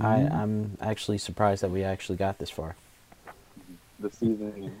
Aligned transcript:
I, 0.00 0.18
mm-hmm. 0.18 0.34
I'm 0.34 0.76
actually 0.80 1.18
surprised 1.18 1.62
that 1.62 1.70
we 1.70 1.84
actually 1.84 2.16
got 2.16 2.38
this 2.38 2.50
far. 2.50 2.74
The 4.00 4.10
seasoning. 4.10 4.72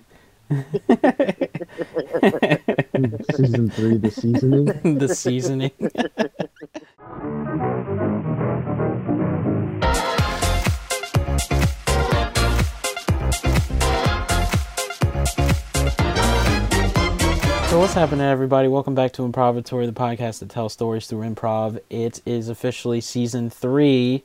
Season 3.36 3.70
three, 3.70 3.96
the 3.96 4.10
seasoning. 4.10 4.64
the 4.98 5.14
seasoning. 5.14 5.70
So 17.68 17.78
what's 17.78 17.94
happening, 17.94 18.26
everybody? 18.26 18.66
Welcome 18.66 18.96
back 18.96 19.12
to 19.12 19.24
Improvatory, 19.24 19.86
the 19.86 19.92
podcast 19.92 20.40
that 20.40 20.50
tells 20.50 20.72
stories 20.72 21.06
through 21.06 21.20
improv. 21.20 21.78
It 21.88 22.20
is 22.26 22.48
officially 22.48 23.00
season 23.00 23.48
three. 23.48 24.24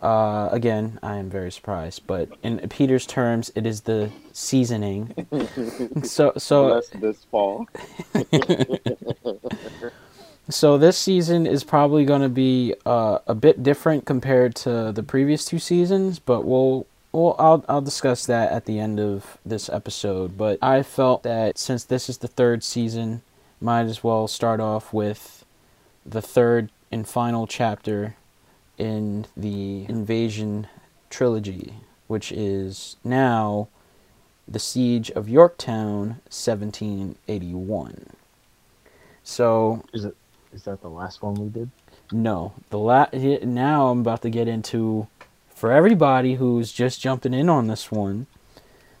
Uh, 0.00 0.48
again, 0.52 0.98
I 1.02 1.16
am 1.16 1.28
very 1.28 1.50
surprised, 1.50 2.06
but 2.06 2.28
in 2.42 2.58
Peter's 2.68 3.06
terms, 3.06 3.50
it 3.54 3.66
is 3.66 3.82
the 3.82 4.10
seasoning. 4.32 5.14
so, 6.04 6.32
so 6.36 6.68
Bless 6.68 6.88
this 6.90 7.24
fall. 7.24 7.66
So 10.50 10.78
this 10.78 10.96
season 10.96 11.46
is 11.46 11.62
probably 11.62 12.06
going 12.06 12.22
to 12.22 12.28
be 12.30 12.74
uh, 12.86 13.18
a 13.26 13.34
bit 13.34 13.62
different 13.62 14.06
compared 14.06 14.54
to 14.56 14.92
the 14.92 15.02
previous 15.02 15.44
two 15.44 15.58
seasons, 15.58 16.18
but 16.18 16.42
we'll 16.42 16.86
well 17.12 17.36
I'll 17.38 17.64
I'll 17.68 17.82
discuss 17.82 18.24
that 18.26 18.50
at 18.50 18.64
the 18.64 18.78
end 18.78 18.98
of 18.98 19.36
this 19.44 19.68
episode. 19.68 20.38
But 20.38 20.58
I 20.62 20.82
felt 20.82 21.22
that 21.24 21.58
since 21.58 21.84
this 21.84 22.08
is 22.08 22.18
the 22.18 22.28
third 22.28 22.64
season, 22.64 23.20
might 23.60 23.82
as 23.84 24.02
well 24.02 24.26
start 24.26 24.58
off 24.58 24.90
with 24.90 25.44
the 26.06 26.22
third 26.22 26.70
and 26.90 27.06
final 27.06 27.46
chapter 27.46 28.16
in 28.78 29.26
the 29.36 29.84
Invasion 29.88 30.66
trilogy, 31.10 31.74
which 32.06 32.32
is 32.32 32.96
now 33.04 33.68
the 34.46 34.58
Siege 34.58 35.10
of 35.10 35.28
Yorktown, 35.28 36.20
1781. 36.30 38.06
So 39.22 39.84
Is 39.92 40.04
it? 40.06 40.16
Is 40.52 40.62
that 40.64 40.80
the 40.80 40.88
last 40.88 41.22
one 41.22 41.34
we 41.34 41.48
did? 41.48 41.70
no, 42.10 42.54
the 42.70 42.78
la- 42.78 43.08
now 43.12 43.88
I'm 43.88 44.00
about 44.00 44.22
to 44.22 44.30
get 44.30 44.48
into 44.48 45.06
for 45.54 45.72
everybody 45.72 46.36
who's 46.36 46.72
just 46.72 47.00
jumping 47.02 47.34
in 47.34 47.50
on 47.50 47.66
this 47.66 47.90
one. 47.92 48.26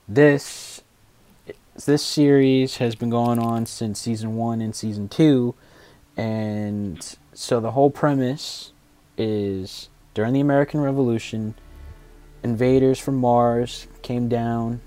This 0.06 0.82
this 1.86 2.02
series 2.02 2.78
has 2.78 2.94
been 2.96 3.08
going 3.10 3.38
on 3.38 3.64
since 3.64 4.00
season 4.00 4.36
1 4.36 4.60
and 4.60 4.74
season 4.74 5.08
2 5.08 5.54
and 6.16 7.16
so 7.32 7.60
the 7.60 7.70
whole 7.70 7.90
premise 7.90 8.72
is 9.18 9.88
during 10.14 10.32
the 10.32 10.40
American 10.40 10.80
Revolution 10.80 11.54
invaders 12.42 12.98
from 12.98 13.16
Mars 13.16 13.86
came 14.02 14.28
down 14.28 14.80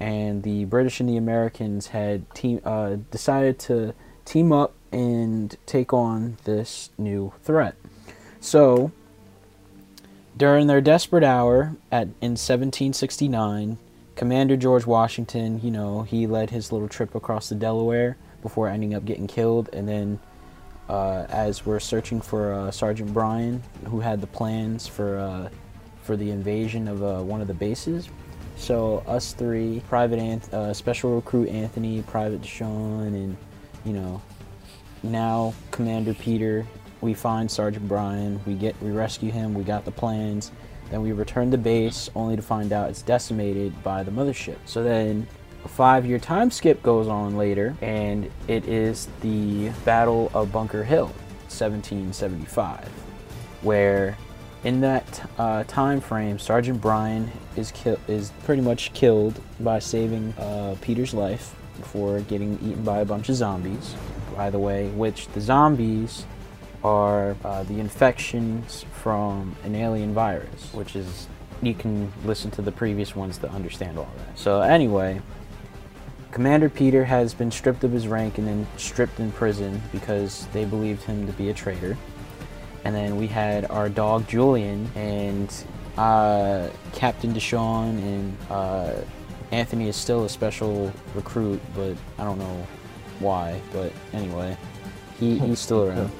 and 0.00 0.42
the 0.42 0.64
British 0.64 1.00
and 1.00 1.08
the 1.08 1.16
Americans 1.16 1.88
had 1.88 2.28
team 2.34 2.60
uh, 2.64 2.96
decided 3.10 3.58
to 3.58 3.94
team 4.24 4.52
up 4.52 4.74
and 4.92 5.56
take 5.66 5.92
on 5.92 6.36
this 6.44 6.90
new 6.98 7.32
threat. 7.42 7.76
So, 8.40 8.92
during 10.36 10.66
their 10.66 10.80
desperate 10.80 11.24
hour 11.24 11.76
at 11.90 12.08
in 12.20 12.32
1769, 12.32 13.78
Commander 14.14 14.56
George 14.56 14.86
Washington, 14.86 15.60
you 15.62 15.70
know, 15.70 16.02
he 16.02 16.26
led 16.26 16.50
his 16.50 16.72
little 16.72 16.88
trip 16.88 17.14
across 17.14 17.48
the 17.48 17.54
Delaware 17.54 18.16
before 18.42 18.68
ending 18.68 18.94
up 18.94 19.04
getting 19.04 19.26
killed, 19.26 19.68
and 19.72 19.88
then 19.88 20.20
uh, 20.88 21.26
as 21.28 21.66
we're 21.66 21.80
searching 21.80 22.20
for 22.20 22.52
uh, 22.52 22.70
Sergeant 22.70 23.12
Bryan, 23.12 23.62
who 23.86 24.00
had 24.00 24.20
the 24.20 24.26
plans 24.26 24.86
for 24.86 25.18
uh, 25.18 25.48
for 26.02 26.16
the 26.16 26.30
invasion 26.30 26.86
of 26.86 27.02
uh, 27.02 27.20
one 27.20 27.40
of 27.40 27.48
the 27.48 27.54
bases. 27.54 28.08
So 28.56 29.02
us 29.06 29.32
three, 29.32 29.82
Private 29.88 30.18
Anth- 30.18 30.52
uh, 30.52 30.72
Special 30.72 31.16
Recruit 31.16 31.48
Anthony, 31.48 32.02
Private 32.02 32.42
Deshawn, 32.42 33.08
and 33.08 33.36
you 33.84 33.92
know 33.92 34.22
now 35.02 35.54
Commander 35.70 36.14
Peter. 36.14 36.66
We 37.00 37.12
find 37.12 37.50
Sergeant 37.50 37.86
Bryan. 37.86 38.40
We 38.46 38.54
get 38.54 38.80
we 38.80 38.90
rescue 38.90 39.30
him. 39.30 39.54
We 39.54 39.64
got 39.64 39.84
the 39.84 39.90
plans. 39.90 40.52
Then 40.90 41.02
we 41.02 41.10
return 41.12 41.50
to 41.50 41.58
base, 41.58 42.08
only 42.14 42.36
to 42.36 42.42
find 42.42 42.72
out 42.72 42.90
it's 42.90 43.02
decimated 43.02 43.82
by 43.82 44.04
the 44.04 44.12
mothership. 44.12 44.58
So 44.66 44.84
then 44.84 45.26
five-year 45.66 46.18
time 46.18 46.50
skip 46.50 46.82
goes 46.82 47.08
on 47.08 47.36
later, 47.36 47.76
and 47.80 48.30
it 48.48 48.66
is 48.66 49.08
the 49.20 49.70
Battle 49.84 50.30
of 50.34 50.52
Bunker 50.52 50.84
Hill, 50.84 51.06
1775, 51.48 52.88
where 53.62 54.16
in 54.64 54.80
that 54.80 55.30
uh, 55.38 55.64
time 55.64 56.00
frame, 56.00 56.38
Sergeant 56.38 56.80
Bryan 56.80 57.30
is 57.56 57.72
is 58.08 58.32
pretty 58.44 58.62
much 58.62 58.92
killed 58.94 59.40
by 59.60 59.78
saving 59.78 60.32
uh, 60.38 60.76
Peter's 60.80 61.14
life 61.14 61.54
before 61.78 62.20
getting 62.22 62.54
eaten 62.54 62.82
by 62.82 62.98
a 62.98 63.04
bunch 63.04 63.28
of 63.28 63.36
zombies. 63.36 63.94
By 64.34 64.50
the 64.50 64.58
way, 64.58 64.88
which 64.88 65.28
the 65.28 65.40
zombies 65.40 66.26
are 66.82 67.36
uh, 67.44 67.62
the 67.64 67.78
infections 67.80 68.84
from 68.92 69.54
an 69.64 69.74
alien 69.74 70.14
virus, 70.14 70.72
which 70.72 70.96
is 70.96 71.28
you 71.62 71.74
can 71.74 72.12
listen 72.24 72.50
to 72.52 72.62
the 72.62 72.72
previous 72.72 73.16
ones 73.16 73.38
to 73.38 73.48
understand 73.50 73.98
all 73.98 74.10
that. 74.18 74.38
So 74.38 74.60
anyway, 74.60 75.20
Commander 76.36 76.68
Peter 76.68 77.02
has 77.02 77.32
been 77.32 77.50
stripped 77.50 77.82
of 77.82 77.92
his 77.92 78.06
rank 78.08 78.36
and 78.36 78.46
then 78.46 78.66
stripped 78.76 79.20
in 79.20 79.32
prison 79.32 79.80
because 79.90 80.46
they 80.52 80.66
believed 80.66 81.02
him 81.04 81.26
to 81.26 81.32
be 81.32 81.48
a 81.48 81.54
traitor. 81.54 81.96
And 82.84 82.94
then 82.94 83.16
we 83.16 83.26
had 83.26 83.64
our 83.70 83.88
dog 83.88 84.28
Julian 84.28 84.86
and 84.94 85.50
uh, 85.96 86.68
Captain 86.92 87.32
Deshawn 87.32 87.96
and 88.02 88.36
uh, 88.50 88.96
Anthony 89.50 89.88
is 89.88 89.96
still 89.96 90.26
a 90.26 90.28
special 90.28 90.92
recruit, 91.14 91.58
but 91.74 91.96
I 92.18 92.24
don't 92.24 92.38
know 92.38 92.66
why. 93.18 93.58
But 93.72 93.90
anyway, 94.12 94.58
he, 95.18 95.38
he's 95.38 95.58
still 95.58 95.84
around. 95.88 96.12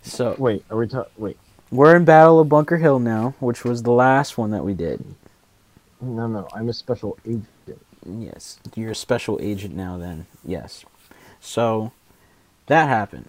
So 0.00 0.34
Wait, 0.38 0.64
are 0.70 0.78
we 0.78 0.88
talking? 0.88 1.12
Wait, 1.18 1.36
we're 1.70 1.94
in 1.94 2.06
Battle 2.06 2.40
of 2.40 2.48
Bunker 2.48 2.78
Hill 2.78 3.00
now, 3.00 3.34
which 3.38 3.64
was 3.64 3.82
the 3.82 3.92
last 3.92 4.38
one 4.38 4.50
that 4.52 4.64
we 4.64 4.72
did. 4.72 5.04
no, 6.00 6.26
no. 6.26 6.48
I'm 6.54 6.70
a 6.70 6.72
special 6.72 7.18
agent. 7.26 7.44
Yes, 8.06 8.58
you're 8.74 8.90
a 8.92 8.94
special 8.96 9.38
agent 9.40 9.74
now. 9.74 9.96
Then 9.96 10.26
yes, 10.44 10.84
so 11.40 11.92
that 12.66 12.88
happened, 12.88 13.28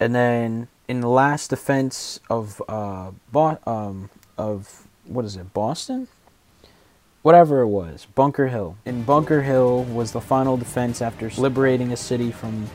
and 0.00 0.14
then 0.14 0.68
in 0.88 1.00
the 1.00 1.08
last 1.08 1.50
defense 1.50 2.20
of 2.28 2.60
uh, 2.68 3.12
Bo- 3.32 3.58
um, 3.66 4.10
of 4.36 4.86
what 5.06 5.24
is 5.24 5.36
it, 5.36 5.52
Boston? 5.52 6.08
Whatever 7.22 7.60
it 7.62 7.68
was, 7.68 8.06
Bunker 8.14 8.48
Hill. 8.48 8.76
In 8.84 9.02
Bunker 9.02 9.42
Hill 9.42 9.84
was 9.84 10.12
the 10.12 10.20
final 10.20 10.58
defense 10.58 11.00
after 11.00 11.30
liberating 11.38 11.92
a 11.92 11.96
city 11.96 12.30
from, 12.30 12.68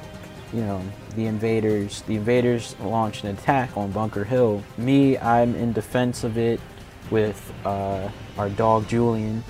you 0.52 0.62
know, 0.62 0.82
the 1.16 1.28
invaders. 1.28 2.02
The 2.04 2.16
invaders 2.16 2.76
launched 2.80 3.26
an 3.26 3.36
attack 3.38 3.78
on 3.78 3.92
Bunker 3.92 4.24
Hill. 4.24 4.64
Me, 4.78 5.20
I'm 5.20 5.54
in 5.54 5.72
defense 5.72 6.24
of 6.24 6.40
it 6.40 6.60
with 7.12 7.54
uh, 7.64 8.10
our 8.40 8.50
dog 8.50 8.88
Julian, 8.88 9.44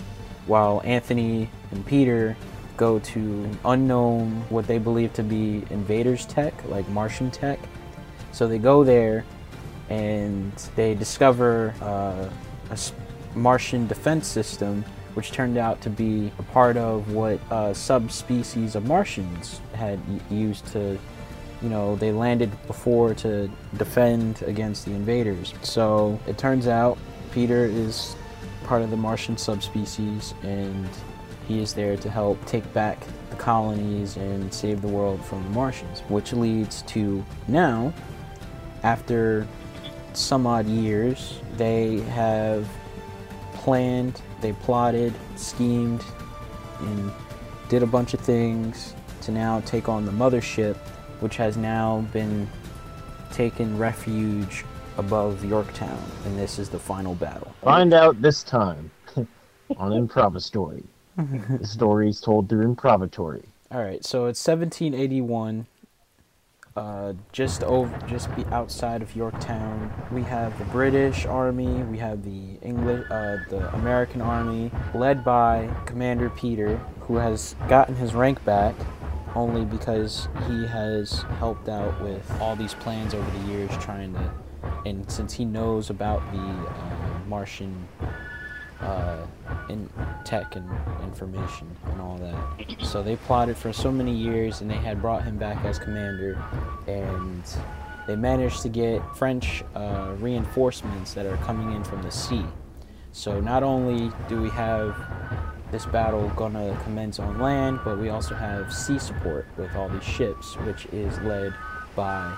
while 0.49 0.81
Anthony 0.83 1.49
and 1.71 1.85
Peter 1.85 2.35
go 2.75 2.97
to 2.99 3.19
an 3.19 3.59
unknown, 3.65 4.31
what 4.49 4.65
they 4.65 4.79
believe 4.79 5.13
to 5.13 5.23
be 5.23 5.63
invaders 5.69 6.25
tech, 6.25 6.53
like 6.69 6.87
Martian 6.89 7.29
tech. 7.29 7.59
So 8.31 8.47
they 8.47 8.57
go 8.57 8.83
there 8.83 9.25
and 9.89 10.51
they 10.75 10.95
discover 10.95 11.73
uh, 11.81 12.29
a 12.71 12.77
Martian 13.37 13.85
defense 13.85 14.27
system, 14.27 14.83
which 15.13 15.31
turned 15.31 15.57
out 15.57 15.81
to 15.81 15.89
be 15.89 16.31
a 16.39 16.43
part 16.43 16.77
of 16.77 17.11
what 17.11 17.39
uh, 17.51 17.73
subspecies 17.73 18.75
of 18.75 18.85
Martians 18.85 19.61
had 19.73 19.99
used 20.31 20.66
to, 20.67 20.97
you 21.61 21.69
know, 21.69 21.95
they 21.97 22.11
landed 22.11 22.49
before 22.66 23.13
to 23.16 23.49
defend 23.77 24.41
against 24.43 24.85
the 24.85 24.91
invaders. 24.91 25.53
So 25.61 26.19
it 26.27 26.37
turns 26.37 26.66
out 26.67 26.97
Peter 27.31 27.66
is 27.66 28.16
part 28.69 28.83
of 28.83 28.91
the 28.91 28.97
Martian 28.97 29.35
subspecies 29.35 30.35
and 30.43 30.87
he 31.47 31.59
is 31.59 31.73
there 31.73 31.97
to 31.97 32.07
help 32.07 32.45
take 32.45 32.71
back 32.71 33.03
the 33.31 33.35
colonies 33.35 34.16
and 34.16 34.53
save 34.53 34.83
the 34.83 34.87
world 34.87 35.25
from 35.25 35.41
the 35.41 35.49
Martians, 35.49 36.01
which 36.01 36.33
leads 36.33 36.83
to 36.83 37.25
now, 37.47 37.91
after 38.83 39.47
some 40.13 40.45
odd 40.45 40.67
years, 40.67 41.39
they 41.57 42.01
have 42.01 42.69
planned, 43.55 44.21
they 44.39 44.53
plotted, 44.53 45.16
schemed, 45.35 46.03
and 46.81 47.11
did 47.69 47.81
a 47.81 47.87
bunch 47.87 48.13
of 48.13 48.19
things 48.19 48.93
to 49.21 49.31
now 49.31 49.61
take 49.61 49.89
on 49.89 50.05
the 50.05 50.11
mothership, 50.11 50.75
which 51.21 51.37
has 51.37 51.57
now 51.57 52.01
been 52.13 52.47
taken 53.31 53.79
refuge 53.79 54.63
above 54.99 55.43
Yorktown, 55.43 56.03
and 56.25 56.37
this 56.37 56.59
is 56.59 56.69
the 56.69 56.77
final 56.77 57.16
battle. 57.16 57.48
Find 57.64 57.94
out 57.94 58.22
this 58.22 58.44
time 58.44 58.91
on 59.78 59.94
Improvistory. 59.94 60.84
the 61.17 61.67
story 61.67 62.09
is 62.09 62.22
told 62.22 62.47
through 62.50 62.64
Improvatory. 62.64 63.44
All 63.72 63.84
right, 63.84 64.03
so 64.06 64.26
it's 64.28 64.46
1781. 64.47 65.67
uh, 66.76 67.14
just 67.34 67.64
over, 67.64 67.97
just 68.08 68.34
be 68.35 68.46
outside 68.46 69.02
of 69.02 69.16
Yorktown. 69.16 69.91
We 70.11 70.23
have 70.23 70.58
the 70.58 70.66
British 70.66 71.26
Army. 71.26 71.67
We 71.84 71.97
have 71.97 72.23
the 72.23 72.58
English, 72.66 73.06
uh, 73.11 73.38
the 73.50 73.70
American 73.76 74.22
Army, 74.22 74.72
led 74.94 75.23
by 75.26 75.70
Commander 75.85 76.29
Peter, 76.29 76.78
who 77.02 77.17
has 77.17 77.55
gotten 77.67 77.96
his 77.96 78.14
rank 78.14 78.44
back 78.46 78.76
only 79.35 79.66
because 79.66 80.28
he 80.47 80.66
has 80.67 81.23
helped 81.38 81.70
out 81.70 82.02
with 82.02 82.32
all 82.40 82.55
these 82.55 82.73
plans 82.76 83.14
over 83.14 83.29
the 83.40 83.52
years, 83.52 83.70
trying 83.79 84.14
to, 84.14 84.32
and 84.85 85.09
since 85.12 85.34
he 85.34 85.46
knows 85.46 85.90
about 85.90 86.22
the 86.32 86.40
uh, 86.40 86.98
Martian 87.29 87.87
uh, 88.81 89.26
in 89.70 89.90
tech 90.26 90.55
and 90.55 90.70
information 91.03 91.67
and 91.91 92.02
all 92.02 92.17
that. 92.17 92.85
So 92.85 93.03
they 93.03 93.16
plotted 93.17 93.58
for 93.58 93.73
so 93.73 93.91
many 93.91 94.16
years, 94.16 94.61
and 94.61 94.70
they 94.70 94.76
had 94.76 95.02
brought 95.02 95.23
him 95.23 95.37
back 95.37 95.64
as 95.66 95.78
commander, 95.79 96.41
and 96.87 97.43
they 98.08 98.16
managed 98.16 98.61
to 98.64 98.70
get 98.70 99.02
French 99.16 99.64
uh, 99.76 100.16
reinforcements 100.20 101.14
that 101.14 101.26
are 101.26 101.37
coming 101.37 101.76
in 101.76 101.84
from 101.84 102.02
the 102.02 102.11
sea. 102.11 102.46
So 103.11 103.40
not 103.40 103.64
only 103.64 104.11
do 104.28 104.41
we 104.41 104.49
have 104.49 104.96
this 105.72 105.85
battle 105.85 106.31
gonna 106.35 106.79
commence 106.84 107.20
on 107.20 107.40
land, 107.40 107.79
but 107.84 107.99
we 107.99 108.09
also 108.09 108.34
have 108.34 108.73
sea 108.73 108.97
support 108.97 109.46
with 109.58 109.76
all 109.76 109.90
these 109.90 110.03
ships, 110.03 110.55
which 110.58 110.85
is 110.87 111.17
led 111.20 111.53
by 111.96 112.35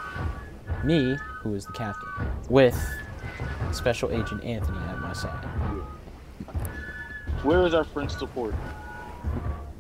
me, 0.84 1.18
who 1.42 1.54
is 1.54 1.66
the 1.66 1.72
captain, 1.74 2.10
with 2.50 2.78
Special 3.72 4.12
Agent 4.12 4.44
Anthony 4.44 4.78
at 4.90 5.00
my 5.00 5.14
side. 5.14 5.46
Where 7.44 7.66
is 7.66 7.74
our 7.74 7.84
French 7.84 8.12
support? 8.12 8.54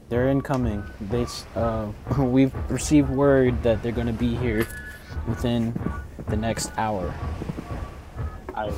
They're 0.09 0.27
incoming. 0.29 0.83
They, 1.09 1.25
uh, 1.55 1.91
we've 2.19 2.53
received 2.69 3.09
word 3.09 3.61
that 3.63 3.81
they're 3.83 3.91
gonna 3.91 4.11
be 4.13 4.35
here 4.35 4.67
within 5.27 5.73
the 6.27 6.35
next 6.37 6.71
hour. 6.77 7.13
I, 8.55 8.71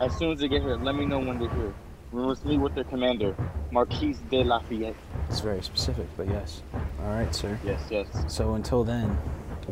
as 0.00 0.16
soon 0.16 0.32
as 0.32 0.40
they 0.40 0.48
get 0.48 0.62
here, 0.62 0.76
let 0.76 0.94
me 0.94 1.06
know 1.06 1.18
when 1.18 1.38
they're 1.38 1.50
here. 1.50 1.74
We 2.12 2.22
must 2.22 2.44
meet 2.44 2.58
with 2.58 2.74
their 2.76 2.84
commander, 2.84 3.34
Marquis 3.72 4.16
de 4.30 4.44
Lafayette. 4.44 4.94
It's 5.28 5.40
very 5.40 5.62
specific, 5.62 6.06
but 6.16 6.28
yes. 6.28 6.62
All 7.02 7.08
right, 7.08 7.34
sir. 7.34 7.58
Yes, 7.64 7.80
yes. 7.90 8.06
So 8.28 8.54
until 8.54 8.84
then, 8.84 9.08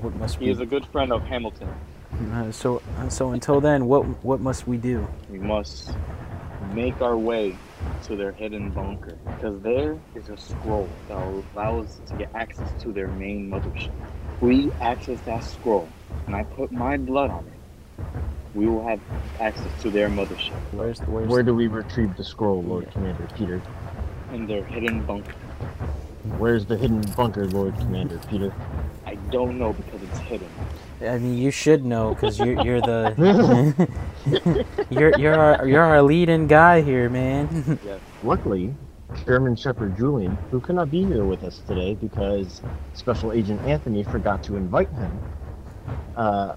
what 0.01 0.15
must 0.17 0.39
He 0.39 0.47
we? 0.47 0.51
is 0.51 0.59
a 0.59 0.67
good 0.67 0.85
friend 0.87 1.13
of 1.13 1.23
Hamilton. 1.23 1.69
Uh, 2.33 2.53
so 2.53 2.83
uh, 2.99 3.09
so 3.09 3.31
until 3.31 3.61
then, 3.61 3.87
what 3.87 4.03
what 4.25 4.41
must 4.41 4.67
we 4.67 4.77
do? 4.77 5.07
We 5.31 5.39
must 5.39 5.93
make 6.73 7.01
our 7.01 7.17
way 7.17 7.57
to 8.05 8.17
their 8.17 8.33
hidden 8.33 8.71
bunker 8.71 9.19
because 9.25 9.61
there 9.63 9.99
is 10.15 10.29
a 10.29 10.37
scroll 10.37 10.89
that 11.09 11.17
will 11.17 11.45
allow 11.55 11.81
us 11.81 12.01
to 12.07 12.15
get 12.17 12.31
access 12.35 12.69
to 12.83 12.93
their 12.93 13.09
main 13.09 13.51
mothership. 13.51 13.93
We 14.41 14.71
access 14.81 15.21
that 15.23 15.45
scroll, 15.45 15.89
and 16.27 16.35
I 16.35 16.45
put 16.45 16.73
my 16.73 16.97
blood 16.97 17.31
on 17.31 17.47
it. 17.47 18.05
We 18.55 18.67
will 18.67 18.87
have 18.87 19.01
access 19.41 19.83
to 19.83 19.91
their 19.91 20.09
mothership 20.11 20.53
Where's 20.73 21.01
where's 21.01 21.29
Where 21.29 21.43
do 21.43 21.55
we 21.55 21.69
retrieve 21.69 22.17
the 22.17 22.25
scroll, 22.25 22.63
Lord 22.63 22.91
Commander 22.93 23.27
Peter? 23.37 23.63
in 24.33 24.47
their 24.47 24.65
hidden 24.65 25.05
bunker. 25.05 25.33
Where's 26.39 26.65
the 26.65 26.77
hidden 26.77 27.03
bunker, 27.17 27.47
Lord 27.49 27.77
Commander 27.79 28.19
Peter? 28.31 28.55
I 29.05 29.17
don't 29.31 29.59
know 29.59 29.73
because 29.73 29.82
it's 30.13 30.21
hidden. 30.21 30.49
I 31.01 31.19
mean, 31.19 31.39
you 31.39 31.51
should 31.51 31.85
know 31.85 32.15
because 32.15 32.39
you're 32.39 32.63
you're 32.65 32.81
the 32.81 33.89
you're 34.91 35.19
you're 35.19 35.35
our 35.35 35.67
you're 35.67 35.83
our 35.83 36.03
leading 36.03 36.47
guy 36.47 36.83
here, 36.83 37.09
man. 37.09 37.79
Yes. 37.85 38.01
Luckily, 38.23 38.75
German 39.27 39.57
Shepherd 39.57 39.97
Julian, 39.97 40.39
who 40.51 40.61
could 40.61 40.77
not 40.77 40.91
be 40.91 41.05
here 41.05 41.25
with 41.25 41.43
us 41.43 41.61
today 41.67 41.95
because 41.95 42.63
Special 42.95 43.33
Agent 43.33 43.61
Anthony 43.63 44.05
forgot 44.05 44.43
to 44.45 44.57
invite 44.57 44.91
him, 44.91 45.21
uh, 46.17 46.55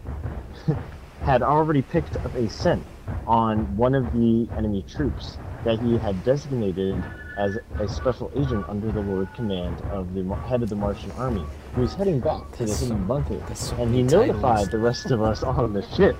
had 1.21 1.41
already 1.41 1.81
picked 1.81 2.15
up 2.17 2.35
a 2.35 2.47
scent 2.49 2.85
on 3.25 3.75
one 3.77 3.95
of 3.95 4.11
the 4.13 4.47
enemy 4.55 4.83
troops 4.83 5.37
that 5.63 5.79
he 5.79 5.97
had 5.97 6.23
designated 6.23 7.03
as 7.37 7.57
a 7.79 7.87
special 7.87 8.31
agent 8.35 8.65
under 8.69 8.91
the 8.91 9.01
Lord 9.01 9.27
command 9.33 9.81
of 9.91 10.13
the 10.13 10.23
head 10.47 10.63
of 10.63 10.69
the 10.69 10.75
Martian 10.75 11.11
army, 11.11 11.43
who 11.75 11.81
was 11.81 11.93
heading 11.93 12.19
back 12.19 12.49
to 12.53 12.65
the 12.65 12.73
hidden 12.73 12.87
so- 12.99 13.03
bunker. 13.07 13.55
so 13.55 13.75
And 13.77 13.93
he 13.93 14.03
many 14.03 14.07
titles. 14.09 14.27
notified 14.27 14.71
the 14.71 14.77
rest 14.79 15.11
of 15.11 15.21
us 15.21 15.43
on 15.43 15.73
the 15.73 15.81
ship, 15.95 16.15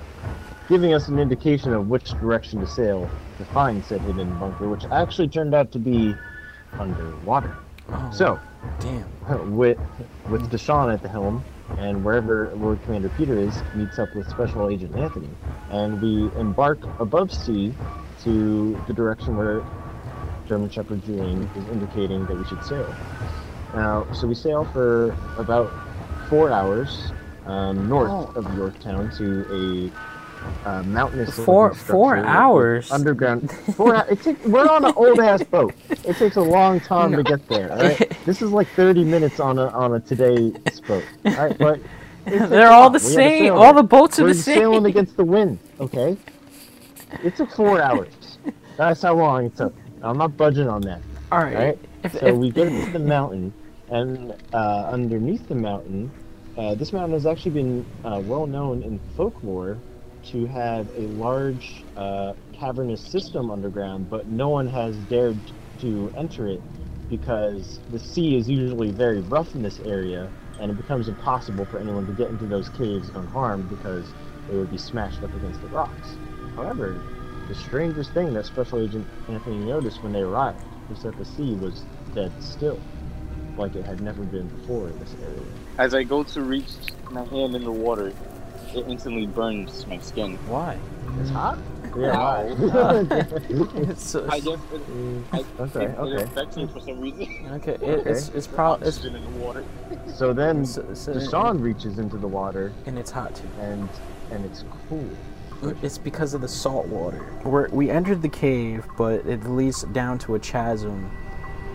giving 0.68 0.92
us 0.94 1.08
an 1.08 1.18
indication 1.18 1.72
of 1.72 1.88
which 1.88 2.10
direction 2.12 2.60
to 2.60 2.66
sail 2.66 3.08
to 3.38 3.44
find 3.46 3.84
said 3.84 4.00
hidden 4.02 4.36
bunker, 4.38 4.68
which 4.68 4.84
actually 4.90 5.28
turned 5.28 5.54
out 5.54 5.72
to 5.72 5.78
be 5.78 6.14
underwater. 6.78 7.54
Oh, 7.92 8.10
So, 8.12 8.40
damn. 8.80 9.06
with 9.56 9.78
with 10.28 10.50
Deshaun 10.50 10.92
at 10.92 11.02
the 11.02 11.08
helm, 11.08 11.42
and 11.78 12.04
wherever 12.04 12.52
Lord 12.56 12.82
Commander 12.84 13.08
Peter 13.10 13.38
is, 13.38 13.54
meets 13.74 13.98
up 13.98 14.14
with 14.14 14.28
Special 14.28 14.68
Agent 14.68 14.94
Anthony, 14.96 15.28
and 15.70 16.00
we 16.02 16.30
embark 16.38 16.78
above 17.00 17.32
sea 17.32 17.72
to 18.24 18.80
the 18.86 18.92
direction 18.92 19.36
where 19.36 19.62
German 20.46 20.70
Shepherd 20.70 21.04
Julian 21.04 21.42
is 21.56 21.68
indicating 21.68 22.24
that 22.26 22.36
we 22.36 22.44
should 22.44 22.62
sail. 22.64 22.94
Now, 23.74 24.06
so 24.12 24.26
we 24.26 24.34
sail 24.34 24.64
for 24.72 25.16
about 25.38 25.70
four 26.28 26.50
hours 26.50 27.12
um, 27.46 27.88
north 27.88 28.10
Oh. 28.10 28.32
of 28.36 28.56
Yorktown 28.56 29.10
to 29.18 29.90
a 30.64 30.68
uh, 30.68 30.82
mountainous 30.84 31.34
Four- 31.34 31.74
four 31.74 32.16
hours? 32.18 32.90
underground. 32.92 33.50
Four. 33.76 33.96
it 34.08 34.22
takes, 34.22 34.44
we're 34.46 34.68
on 34.68 34.84
an 34.84 34.92
old 34.96 35.18
ass 35.20 35.42
boat. 35.42 35.74
It 35.90 36.16
takes 36.16 36.36
a 36.36 36.40
long 36.40 36.78
time 36.80 37.10
No. 37.12 37.16
to 37.18 37.22
get 37.24 37.46
there. 37.48 37.72
All 37.72 37.78
right? 37.78 38.12
This 38.26 38.42
is 38.42 38.50
like 38.50 38.68
30 38.70 39.04
minutes 39.04 39.38
on 39.40 39.58
a 39.58 39.68
on 39.68 39.94
a 39.94 40.00
today's 40.00 40.80
boat. 40.80 41.04
All 41.26 41.32
right, 41.32 41.56
but 41.58 41.80
They're 42.24 42.70
all 42.72 42.90
the 42.90 42.98
same. 43.00 43.52
All 43.52 43.72
the 43.72 43.84
boats 43.84 44.18
are 44.18 44.24
We're 44.24 44.28
the 44.34 44.34
same. 44.42 44.58
sailing 44.58 44.86
against 44.86 45.16
the 45.16 45.24
wind. 45.24 45.60
Okay. 45.78 46.16
It 47.22 47.36
took 47.36 47.50
four 47.52 47.80
hours. 47.80 48.08
That's 48.76 49.02
how 49.02 49.14
long 49.14 49.46
it 49.46 49.56
took. 49.56 49.72
I'm 50.02 50.18
not 50.18 50.36
budging 50.36 50.68
on 50.68 50.82
that. 50.82 51.00
all 51.32 51.38
right. 51.38 51.54
Right? 51.54 51.78
If, 52.04 52.12
So 52.12 52.26
if, 52.26 52.36
we 52.36 52.50
get 52.50 52.68
to 52.68 52.92
the 52.92 52.98
mountain, 52.98 53.52
and 53.88 54.34
uh, 54.52 54.88
underneath 54.90 55.48
the 55.48 55.54
mountain, 55.54 56.10
uh, 56.56 56.74
this 56.74 56.92
mountain 56.92 57.12
has 57.12 57.26
actually 57.26 57.52
been 57.52 57.86
uh, 58.04 58.20
well 58.24 58.46
known 58.46 58.82
in 58.82 58.98
folklore 59.16 59.78
to 60.24 60.46
have 60.46 60.88
a 60.96 61.02
large 61.02 61.84
uh, 61.96 62.32
cavernous 62.52 63.00
system 63.00 63.50
underground, 63.50 64.10
but 64.10 64.26
no 64.26 64.48
one 64.48 64.66
has 64.66 64.96
dared 64.96 65.38
to 65.78 66.12
enter 66.16 66.48
it 66.48 66.60
because 67.08 67.78
the 67.92 67.98
sea 67.98 68.36
is 68.36 68.48
usually 68.48 68.90
very 68.90 69.20
rough 69.20 69.54
in 69.54 69.62
this 69.62 69.78
area, 69.80 70.28
and 70.60 70.70
it 70.70 70.76
becomes 70.76 71.08
impossible 71.08 71.64
for 71.66 71.78
anyone 71.78 72.06
to 72.06 72.12
get 72.12 72.28
into 72.28 72.46
those 72.46 72.68
caves 72.70 73.08
unharmed 73.10 73.68
because 73.68 74.04
they 74.48 74.56
would 74.56 74.70
be 74.70 74.78
smashed 74.78 75.22
up 75.22 75.34
against 75.36 75.60
the 75.60 75.68
rocks. 75.68 76.08
However, 76.56 77.00
the 77.48 77.54
strangest 77.54 78.12
thing 78.12 78.34
that 78.34 78.46
Special 78.46 78.80
Agent 78.82 79.06
Anthony 79.28 79.58
noticed 79.58 80.02
when 80.02 80.12
they 80.12 80.22
arrived 80.22 80.62
was 80.88 81.02
that 81.02 81.16
the 81.18 81.24
sea 81.24 81.54
was 81.54 81.82
dead 82.14 82.32
still, 82.40 82.78
like 83.56 83.74
it 83.74 83.84
had 83.84 84.00
never 84.00 84.22
been 84.24 84.48
before 84.48 84.88
in 84.88 84.98
this 84.98 85.14
area. 85.22 85.42
As 85.78 85.94
I 85.94 86.02
go 86.02 86.22
to 86.24 86.42
reach 86.42 86.70
my 87.10 87.24
hand 87.24 87.54
in 87.54 87.64
the 87.64 87.72
water, 87.72 88.12
it 88.74 88.84
instantly 88.88 89.26
burns 89.26 89.86
my 89.86 89.98
skin. 89.98 90.36
why? 90.48 90.78
It's 91.20 91.30
hot? 91.30 91.58
Wow. 91.96 92.42
It's, 93.88 94.02
so- 94.10 94.28
I 94.28 94.40
guess 94.40 94.58
it, 94.70 94.80
I, 95.32 95.44
okay, 95.60 95.84
it, 95.84 95.90
it 95.92 95.98
okay. 95.98 96.22
affects 96.24 96.56
me 96.58 96.66
for 96.66 96.80
some 96.80 97.00
reason. 97.00 97.48
okay. 97.52 97.72
It, 97.80 98.06
it's 98.06 98.28
it's 98.30 98.46
probably 98.46 98.86
it's, 98.88 98.98
Oxygen 98.98 99.16
in 99.16 99.32
the 99.32 99.38
water. 99.38 99.64
So 100.14 100.34
then 100.34 100.66
so, 100.66 100.92
so, 100.92 101.14
Deshaun 101.14 101.62
reaches 101.62 101.98
into 101.98 102.18
the 102.18 102.28
water 102.28 102.72
and 102.84 102.98
it's 102.98 103.10
hot 103.10 103.34
too. 103.34 103.48
and 103.60 103.88
and 104.30 104.44
it's 104.44 104.64
cool. 104.90 105.08
It's 105.82 105.98
because 105.98 106.34
of 106.34 106.40
the 106.40 106.48
salt 106.48 106.86
water. 106.86 107.24
We're, 107.44 107.68
we 107.68 107.90
entered 107.90 108.22
the 108.22 108.28
cave, 108.28 108.86
but 108.96 109.26
it 109.26 109.44
leads 109.44 109.82
down 109.84 110.18
to 110.20 110.34
a 110.34 110.38
chasm 110.38 111.10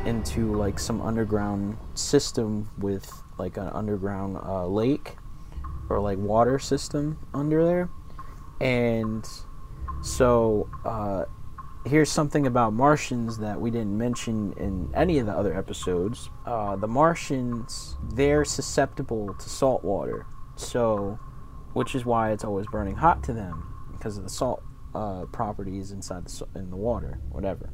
into 0.05 0.55
like 0.55 0.79
some 0.79 1.01
underground 1.01 1.77
system 1.93 2.69
with 2.77 3.11
like 3.37 3.57
an 3.57 3.67
underground 3.69 4.37
uh, 4.37 4.67
lake 4.67 5.15
or 5.89 5.99
like 5.99 6.17
water 6.17 6.59
system 6.59 7.17
under 7.33 7.65
there. 7.65 7.89
And 8.59 9.27
so 10.01 10.69
uh, 10.85 11.25
here's 11.85 12.11
something 12.11 12.45
about 12.45 12.73
Martians 12.73 13.39
that 13.39 13.59
we 13.59 13.71
didn't 13.71 13.97
mention 13.97 14.53
in 14.53 14.91
any 14.95 15.17
of 15.17 15.25
the 15.25 15.33
other 15.33 15.57
episodes. 15.57 16.29
Uh, 16.45 16.75
the 16.75 16.87
Martians, 16.87 17.97
they're 18.13 18.45
susceptible 18.45 19.33
to 19.33 19.49
salt 19.49 19.83
water. 19.83 20.27
So 20.55 21.19
which 21.73 21.95
is 21.95 22.05
why 22.05 22.31
it's 22.31 22.43
always 22.43 22.67
burning 22.67 22.95
hot 22.95 23.23
to 23.23 23.33
them 23.33 23.70
because 24.01 24.17
of 24.17 24.23
the 24.23 24.29
salt 24.29 24.63
uh, 24.95 25.25
properties 25.31 25.91
inside 25.91 26.25
the 26.25 26.59
in 26.59 26.71
the 26.71 26.75
water, 26.75 27.19
whatever. 27.29 27.69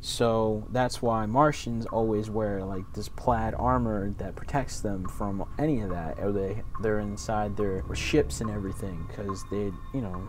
So 0.00 0.68
that's 0.70 1.00
why 1.00 1.24
Martians 1.24 1.86
always 1.86 2.28
wear 2.28 2.62
like 2.62 2.84
this 2.92 3.08
plaid 3.08 3.54
armor 3.54 4.10
that 4.18 4.36
protects 4.36 4.80
them 4.80 5.08
from 5.08 5.48
any 5.58 5.80
of 5.80 5.90
that, 5.90 6.18
or 6.18 6.30
they 6.30 6.62
they're 6.82 7.00
inside 7.00 7.56
their 7.56 7.82
ships 7.94 8.42
and 8.42 8.50
everything 8.50 9.06
because 9.08 9.42
they 9.50 9.72
you 9.94 10.02
know 10.02 10.28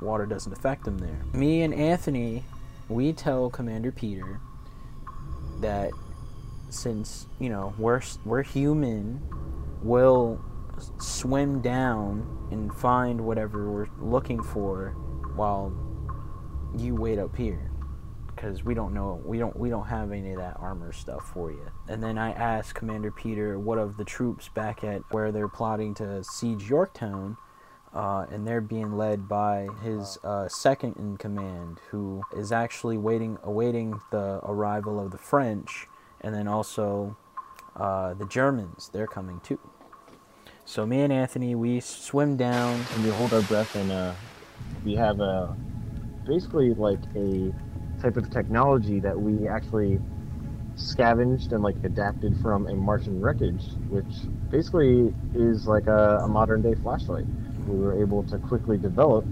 water 0.00 0.24
doesn't 0.24 0.52
affect 0.52 0.84
them 0.84 0.98
there. 0.98 1.20
Me 1.32 1.62
and 1.62 1.74
Anthony, 1.74 2.44
we 2.88 3.12
tell 3.12 3.50
Commander 3.50 3.90
Peter 3.90 4.40
that 5.60 5.90
since 6.70 7.26
you 7.40 7.48
know 7.48 7.74
we're 7.76 8.00
we're 8.24 8.44
human, 8.44 9.20
we'll 9.82 10.40
swim 10.98 11.60
down 11.60 12.48
and 12.50 12.72
find 12.74 13.20
whatever 13.20 13.70
we're 13.70 13.86
looking 13.98 14.42
for 14.42 14.90
while 15.34 15.72
you 16.76 16.94
wait 16.94 17.18
up 17.18 17.36
here. 17.36 17.70
Because 18.26 18.64
we 18.64 18.74
don't 18.74 18.92
know 18.92 19.22
we 19.24 19.38
don't 19.38 19.56
we 19.56 19.70
don't 19.70 19.86
have 19.86 20.10
any 20.10 20.32
of 20.32 20.38
that 20.38 20.56
armor 20.58 20.92
stuff 20.92 21.30
for 21.32 21.52
you. 21.52 21.70
And 21.88 22.02
then 22.02 22.18
i 22.18 22.32
asked 22.32 22.74
commander 22.74 23.12
peter 23.12 23.58
what 23.58 23.78
of 23.78 23.96
the 23.96 24.04
troops 24.04 24.48
back 24.48 24.82
at 24.82 25.02
where 25.10 25.30
they're 25.30 25.48
plotting 25.48 25.94
to 25.94 26.22
siege 26.24 26.68
yorktown 26.68 27.36
uh, 27.94 28.26
and 28.30 28.46
they're 28.46 28.60
being 28.60 28.96
led 28.96 29.28
by 29.28 29.68
his 29.82 30.18
uh, 30.24 30.48
second 30.48 30.96
in 30.96 31.16
command 31.16 31.80
who 31.90 32.22
is 32.36 32.50
actually 32.50 32.98
waiting 32.98 33.38
awaiting 33.44 34.00
the 34.10 34.40
arrival 34.42 34.98
of 34.98 35.12
the 35.12 35.18
french 35.18 35.86
and 36.20 36.34
then 36.34 36.48
also 36.48 37.16
uh, 37.76 38.14
the 38.14 38.26
germans. 38.26 38.90
They're 38.92 39.06
coming 39.06 39.40
too 39.40 39.58
so 40.64 40.86
me 40.86 41.00
and 41.02 41.12
anthony 41.12 41.54
we 41.54 41.80
swim 41.80 42.36
down 42.36 42.80
and 42.94 43.04
we 43.04 43.10
hold 43.10 43.32
our 43.32 43.42
breath 43.42 43.74
and 43.76 43.90
uh, 43.92 44.12
we 44.84 44.94
have 44.94 45.20
a 45.20 45.54
basically 46.26 46.74
like 46.74 47.00
a 47.16 47.52
type 48.00 48.16
of 48.16 48.30
technology 48.30 49.00
that 49.00 49.18
we 49.18 49.46
actually 49.48 50.00
scavenged 50.76 51.52
and 51.52 51.62
like 51.62 51.76
adapted 51.84 52.36
from 52.40 52.66
a 52.66 52.74
Martian 52.74 53.20
wreckage, 53.20 53.64
which 53.88 54.06
basically 54.50 55.14
is 55.34 55.66
like 55.66 55.86
a, 55.86 56.18
a 56.22 56.28
modern 56.28 56.62
day 56.62 56.74
flashlight. 56.74 57.24
We 57.66 57.78
were 57.78 58.00
able 58.00 58.22
to 58.24 58.38
quickly 58.38 58.76
develop 58.76 59.24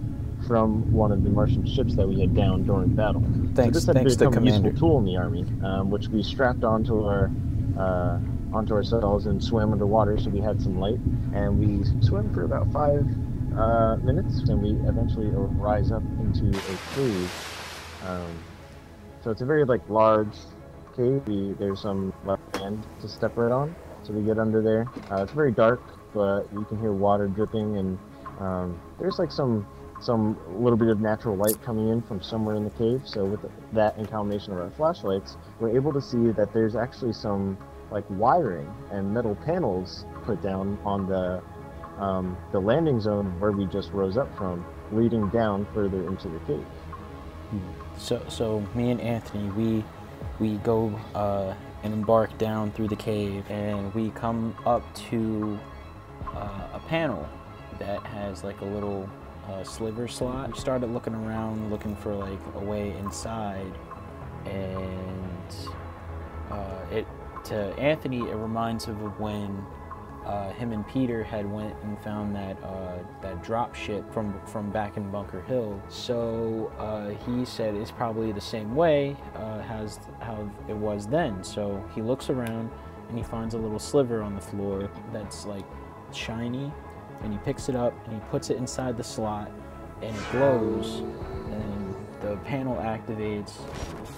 from 0.47 0.91
one 0.93 1.13
of 1.13 1.23
the 1.23 1.31
Martian 1.31 1.67
ships 1.67 1.95
that 1.97 2.09
we 2.09 2.21
had 2.21 2.35
downed 2.35 2.67
during 2.67 2.89
battle. 2.95 3.23
thanks 3.55 3.57
so 3.57 3.71
this 3.71 3.87
had 3.87 3.97
thanks 3.97 4.17
to 4.17 4.19
become 4.19 4.33
a 4.33 4.37
commander 4.37 4.71
useful 4.71 4.89
tool 4.89 4.99
in 4.99 5.05
the 5.05 5.17
army, 5.17 5.45
um, 5.65 5.91
which 5.91 6.09
we 6.09 6.23
strapped 6.23 6.65
onto 6.65 7.05
our 7.05 7.31
uh, 7.79 8.19
onto 8.53 8.75
ourselves 8.75 9.27
and 9.27 9.43
swam 9.43 9.73
underwater, 9.73 10.19
so 10.19 10.31
we 10.31 10.41
had 10.41 10.61
some 10.61 10.79
light. 10.79 10.99
And 11.35 11.59
we 11.59 11.85
swim 12.03 12.33
for 12.35 12.45
about 12.45 12.71
five 12.73 13.07
uh, 13.57 13.97
minutes, 13.97 14.41
and 14.49 14.63
we 14.63 14.71
eventually 14.89 15.27
rise 15.29 15.91
up 15.91 16.03
into 16.21 16.49
a 16.49 16.95
cave. 16.95 17.31
Um, 18.07 18.39
so 19.23 19.31
it's 19.31 19.41
a 19.41 19.47
very 19.47 19.65
like 19.65 19.89
large 19.89 20.37
cave. 20.97 21.23
We, 21.27 21.53
there's 21.53 21.81
some 21.81 22.13
land 22.25 22.83
to 23.01 23.09
step 23.09 23.37
right 23.37 23.53
on, 23.53 23.75
so 24.03 24.13
we 24.13 24.23
get 24.23 24.39
under 24.39 24.63
there. 24.63 24.89
Uh, 25.11 25.23
it's 25.23 25.33
very 25.33 25.53
dark, 25.53 25.81
but 26.13 26.45
you 26.53 26.65
can 26.65 26.79
hear 26.81 26.93
water 26.93 27.29
dripping, 27.29 27.77
and 27.77 27.99
um, 28.41 28.81
there's 28.99 29.19
like 29.19 29.33
some 29.33 29.67
some 30.01 30.37
little 30.61 30.77
bit 30.77 30.89
of 30.89 31.01
natural 31.01 31.37
light 31.37 31.57
coming 31.63 31.89
in 31.89 32.03
from 32.03 32.21
somewhere 32.21 32.57
in 32.57 32.65
the 32.65 32.71
cave. 32.71 33.03
So 33.05 33.25
with 33.25 33.41
that 33.73 33.97
in 33.97 34.07
combination 34.07 34.53
of 34.53 34.59
our 34.59 34.71
flashlights, 34.71 35.37
we're 35.61 35.77
able 35.77 35.93
to 35.93 36.03
see 36.03 36.33
that 36.33 36.53
there's 36.53 36.75
actually 36.75 37.13
some 37.13 37.57
like 37.93 38.05
wiring 38.11 38.73
and 38.91 39.13
metal 39.13 39.35
panels 39.45 40.05
put 40.25 40.43
down 40.43 40.79
on 40.85 41.07
the 41.07 41.43
um, 41.99 42.37
the 42.53 42.59
landing 42.59 43.01
zone 43.01 43.39
where 43.39 43.53
we 43.53 43.67
just 43.67 43.93
rose 43.93 44.17
up 44.17 44.35
from, 44.37 44.65
leading 44.91 45.29
down 45.29 45.67
further 45.75 46.03
into 46.09 46.29
the 46.29 46.39
cave. 46.41 46.65
So, 47.99 48.25
so 48.29 48.67
me 48.75 48.91
and 48.91 49.01
Anthony, 49.01 49.51
we 49.51 49.85
we 50.41 50.57
go 50.59 50.89
uh, 51.15 51.55
and 51.83 51.93
embark 51.93 52.37
down 52.39 52.73
through 52.73 52.89
the 52.89 52.97
cave, 52.97 53.45
and 53.51 53.95
we 53.95 54.11
come 54.11 54.57
up 54.65 54.83
to 55.11 55.59
uh, 56.35 56.69
a 56.73 56.81
panel 56.89 57.29
that 57.79 58.01
has 58.07 58.43
like 58.43 58.61
a 58.63 58.65
little 58.65 59.09
uh, 59.49 59.63
sliver 59.63 60.09
slot. 60.09 60.53
We 60.53 60.59
started 60.59 60.91
looking 60.91 61.15
around, 61.15 61.71
looking 61.71 61.95
for 61.97 62.15
like 62.15 62.41
a 62.55 62.65
way 62.65 62.97
inside, 62.97 63.73
and 64.47 65.55
uh, 66.51 66.79
it 66.91 67.07
to 67.45 67.57
Anthony 67.79 68.21
it 68.21 68.37
reminds 68.37 68.89
of 68.89 69.21
when 69.21 69.65
uh, 70.25 70.53
him 70.53 70.73
and 70.73 70.87
Peter 70.87 71.25
had 71.25 71.51
went 71.51 71.75
and 71.83 71.99
found 72.01 72.35
that 72.37 72.63
uh, 72.63 72.99
that 73.23 73.43
drop 73.43 73.75
ship 73.75 74.13
from 74.13 74.41
from 74.47 74.71
back 74.71 74.97
in 74.97 75.11
Bunker 75.11 75.43
Hill. 75.43 75.83
So 75.89 76.73
uh, 76.79 77.11
he 77.25 77.45
said 77.45 77.75
it's 77.75 77.91
probably 77.91 78.31
the 78.31 78.41
same 78.41 78.75
way 78.77 79.17
uh, 79.35 79.63
as 79.69 79.99
how 80.21 80.49
it 80.69 80.77
was 80.77 81.07
then. 81.07 81.43
So 81.43 81.85
he 81.95 82.03
looks 82.03 82.31
around 82.31 82.71
and 83.09 83.19
he 83.19 83.25
finds 83.25 83.55
a 83.55 83.59
little 83.59 83.81
sliver 83.81 84.23
on 84.23 84.35
the 84.35 84.41
floor 84.41 84.89
that's 85.13 85.45
like 85.45 85.65
shiny, 86.13 86.73
and 87.23 87.33
he 87.33 87.39
picks 87.41 87.69
it 87.69 87.75
up 87.75 87.93
and 88.05 88.15
he 88.15 88.21
puts 88.31 88.49
it 88.51 88.57
inside 88.57 88.97
the 88.97 89.05
slot, 89.05 89.51
and 90.03 90.17
it 90.17 90.31
glows, 90.31 91.01
and 91.51 91.95
the 92.21 92.37
panel 92.45 92.77
activates, 92.77 93.55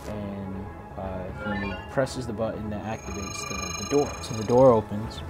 and 0.08 0.63
uh, 0.98 1.60
he 1.60 1.72
presses 1.92 2.26
the 2.26 2.32
button 2.32 2.70
that 2.70 2.82
activates 2.84 3.48
the, 3.48 3.84
the 3.84 3.90
door. 3.90 4.12
So 4.22 4.34
the 4.34 4.44
door 4.44 4.72
opens 4.72 5.20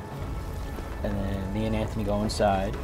and 1.04 1.14
then 1.14 1.54
me 1.54 1.66
and 1.66 1.76
Anthony 1.76 2.04
go 2.04 2.23
inside. 2.23 2.76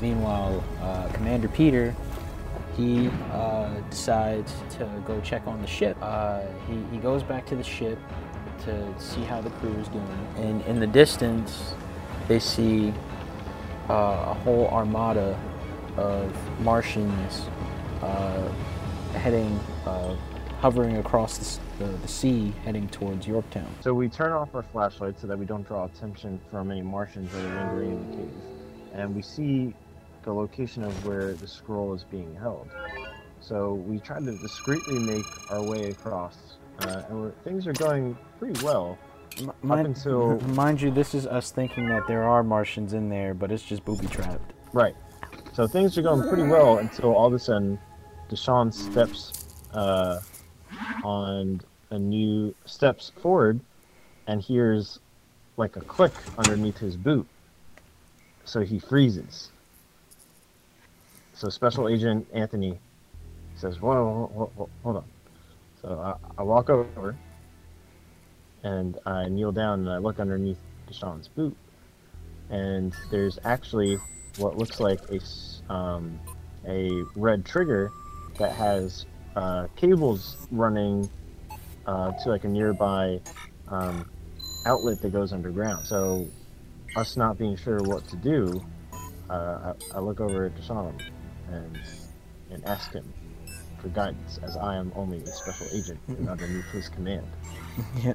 Meanwhile, 0.00 0.62
uh, 0.82 1.08
Commander 1.12 1.48
Peter, 1.48 1.94
he 2.76 3.08
uh, 3.32 3.68
decides 3.90 4.54
to 4.70 4.88
go 5.06 5.20
check 5.20 5.46
on 5.46 5.60
the 5.60 5.66
ship. 5.66 5.96
Uh, 6.00 6.42
he, 6.68 6.82
he 6.92 6.98
goes 6.98 7.22
back 7.22 7.46
to 7.46 7.56
the 7.56 7.64
ship 7.64 7.98
to 8.64 8.94
see 8.98 9.22
how 9.22 9.40
the 9.40 9.50
crew 9.50 9.74
is 9.74 9.88
doing. 9.88 10.26
And 10.36 10.62
in 10.62 10.80
the 10.80 10.86
distance, 10.86 11.74
they 12.28 12.38
see 12.38 12.92
uh, 13.88 13.92
a 14.28 14.34
whole 14.44 14.68
armada 14.68 15.38
of 15.96 16.60
Martians 16.60 17.48
uh, 18.02 18.48
heading, 19.14 19.58
hovering 20.60 20.98
across 20.98 21.58
the, 21.78 21.84
the, 21.84 21.90
the 21.98 22.08
sea, 22.08 22.52
heading 22.64 22.86
towards 22.88 23.26
Yorktown. 23.26 23.66
So 23.80 23.94
we 23.94 24.08
turn 24.08 24.32
off 24.32 24.54
our 24.54 24.62
flashlights 24.62 25.22
so 25.22 25.26
that 25.26 25.38
we 25.38 25.46
don't 25.46 25.66
draw 25.66 25.86
attention 25.86 26.38
from 26.50 26.70
any 26.70 26.82
Martians 26.82 27.32
that 27.32 27.44
are 27.44 27.64
lingering 27.66 27.90
in 27.92 28.10
the 28.10 28.16
cave. 28.16 28.30
And 28.92 29.14
we 29.14 29.22
see 29.22 29.74
the 30.22 30.32
location 30.34 30.84
of 30.84 31.06
where 31.06 31.32
the 31.32 31.48
scroll 31.48 31.94
is 31.94 32.04
being 32.04 32.34
held. 32.36 32.68
So 33.40 33.72
we 33.72 33.98
try 34.00 34.18
to 34.20 34.36
discreetly 34.36 34.98
make 34.98 35.24
our 35.50 35.62
way 35.62 35.90
across, 35.90 36.36
uh, 36.80 37.04
and 37.08 37.20
we're, 37.22 37.30
things 37.42 37.66
are 37.66 37.72
going 37.72 38.16
pretty 38.38 38.62
well. 38.62 38.98
M- 39.38 39.52
Mind, 39.62 39.86
until- 39.86 40.40
mind 40.40 40.82
you, 40.82 40.90
this 40.90 41.14
is 41.14 41.26
us 41.26 41.50
thinking 41.50 41.88
that 41.88 42.06
there 42.06 42.24
are 42.24 42.42
Martians 42.42 42.92
in 42.92 43.08
there, 43.08 43.32
but 43.32 43.50
it's 43.50 43.62
just 43.62 43.82
booby 43.86 44.08
trapped. 44.08 44.52
Right. 44.74 44.94
So 45.54 45.66
things 45.66 45.96
are 45.96 46.02
going 46.02 46.28
pretty 46.28 46.42
well 46.42 46.78
until 46.78 47.14
all 47.14 47.28
of 47.28 47.32
a 47.32 47.38
sudden, 47.38 47.78
Deshaun 48.28 48.72
steps 48.74 49.46
uh, 49.72 50.20
on 51.02 51.60
a 51.90 51.98
new 51.98 52.54
steps 52.64 53.12
forward, 53.20 53.60
and 54.26 54.40
hears 54.40 54.98
like 55.56 55.76
a 55.76 55.80
click 55.80 56.12
underneath 56.38 56.78
his 56.78 56.96
boot. 56.96 57.26
So 58.44 58.60
he 58.60 58.78
freezes. 58.78 59.50
So 61.34 61.48
Special 61.48 61.88
Agent 61.88 62.26
Anthony 62.32 62.78
says, 63.56 63.80
"Whoa, 63.80 64.28
whoa, 64.32 64.50
whoa, 64.54 64.68
hold 64.82 64.96
on." 64.96 65.04
So 65.82 65.98
I, 65.98 66.14
I 66.38 66.42
walk 66.42 66.68
over, 66.68 67.16
and 68.62 68.98
I 69.06 69.28
kneel 69.28 69.52
down 69.52 69.80
and 69.80 69.90
I 69.90 69.98
look 69.98 70.20
underneath 70.20 70.58
Deshaun's 70.88 71.28
boot, 71.28 71.56
and 72.50 72.94
there's 73.10 73.38
actually 73.44 73.98
what 74.38 74.56
looks 74.56 74.80
like 74.80 75.00
a 75.10 75.72
um, 75.72 76.18
a 76.66 76.90
red 77.16 77.44
trigger 77.44 77.90
that 78.38 78.52
has 78.52 79.06
uh, 79.40 79.66
cables 79.76 80.36
running 80.50 81.08
uh, 81.86 82.12
to 82.22 82.28
like 82.28 82.44
a 82.44 82.48
nearby 82.48 83.20
um, 83.68 84.08
outlet 84.66 85.00
that 85.00 85.12
goes 85.12 85.32
underground. 85.32 85.86
So 85.86 86.28
us 86.96 87.16
not 87.16 87.38
being 87.38 87.56
sure 87.56 87.78
what 87.78 88.06
to 88.08 88.16
do, 88.16 88.62
uh, 89.30 89.72
I, 89.92 89.96
I 89.96 90.00
look 90.00 90.20
over 90.20 90.44
at 90.46 90.56
Deshaun 90.56 91.00
and 91.50 91.78
and 92.50 92.64
ask 92.66 92.92
him 92.92 93.12
for 93.80 93.88
guidance, 93.88 94.38
as 94.42 94.56
I 94.56 94.76
am 94.76 94.92
only 94.94 95.18
a 95.18 95.26
special 95.26 95.66
agent 95.72 95.98
and 96.08 96.28
underneath 96.28 96.68
his 96.70 96.88
command. 96.88 97.26
Yeah, 98.02 98.14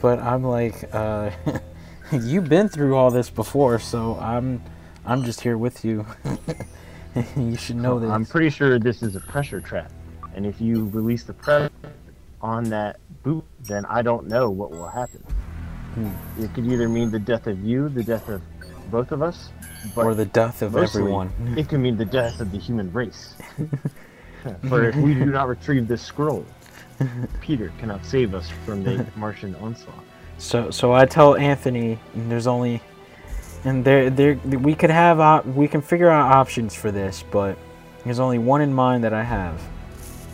but 0.00 0.18
I'm 0.18 0.42
like, 0.42 0.92
uh, 0.92 1.30
you've 2.12 2.48
been 2.48 2.68
through 2.68 2.96
all 2.96 3.10
this 3.10 3.30
before, 3.30 3.78
so 3.78 4.18
I'm, 4.18 4.60
I'm 5.04 5.22
just 5.22 5.40
here 5.42 5.56
with 5.56 5.84
you. 5.84 6.04
you 7.36 7.56
should 7.56 7.76
know 7.76 8.00
this. 8.00 8.10
I'm 8.10 8.26
pretty 8.26 8.50
sure 8.50 8.78
this 8.78 9.02
is 9.02 9.14
a 9.14 9.20
pressure 9.20 9.60
trap, 9.60 9.92
and 10.34 10.46
if 10.46 10.60
you 10.60 10.88
release 10.88 11.24
the 11.24 11.32
pressure 11.32 11.70
on 12.40 12.64
that 12.70 12.98
boot, 13.22 13.44
then 13.62 13.84
I 13.86 14.02
don't 14.02 14.26
know 14.26 14.50
what 14.50 14.70
will 14.70 14.88
happen. 14.88 15.22
Hmm. 15.94 16.42
It 16.42 16.54
could 16.54 16.66
either 16.66 16.88
mean 16.88 17.10
the 17.10 17.18
death 17.18 17.46
of 17.46 17.62
you, 17.64 17.88
the 17.88 18.04
death 18.04 18.28
of 18.28 18.42
both 18.90 19.12
of 19.12 19.22
us, 19.22 19.50
but 19.94 20.04
or 20.04 20.14
the 20.14 20.26
death 20.26 20.62
of 20.62 20.72
mostly, 20.72 21.02
everyone. 21.02 21.32
it 21.56 21.68
could 21.68 21.80
mean 21.80 21.96
the 21.96 22.04
death 22.04 22.40
of 22.40 22.52
the 22.52 22.58
human 22.58 22.92
race. 22.92 23.34
For 24.68 24.88
if 24.88 24.96
we 24.96 25.14
do 25.14 25.26
not 25.26 25.48
retrieve 25.48 25.86
this 25.86 26.02
scroll, 26.02 26.44
Peter 27.40 27.72
cannot 27.78 28.04
save 28.04 28.34
us 28.34 28.48
from 28.64 28.82
the 28.82 29.06
Martian 29.16 29.54
onslaught. 29.56 30.04
So, 30.38 30.70
so 30.70 30.92
I 30.92 31.04
tell 31.04 31.36
Anthony, 31.36 31.98
and 32.14 32.30
there's 32.30 32.46
only, 32.46 32.80
and 33.64 33.84
there, 33.84 34.08
there, 34.08 34.34
we 34.44 34.74
could 34.74 34.90
have, 34.90 35.20
op- 35.20 35.46
we 35.46 35.68
can 35.68 35.82
figure 35.82 36.08
out 36.08 36.32
options 36.32 36.74
for 36.74 36.90
this, 36.90 37.22
but 37.30 37.58
there's 38.04 38.18
only 38.18 38.38
one 38.38 38.62
in 38.62 38.72
mind 38.72 39.04
that 39.04 39.12
I 39.12 39.22
have. 39.22 39.60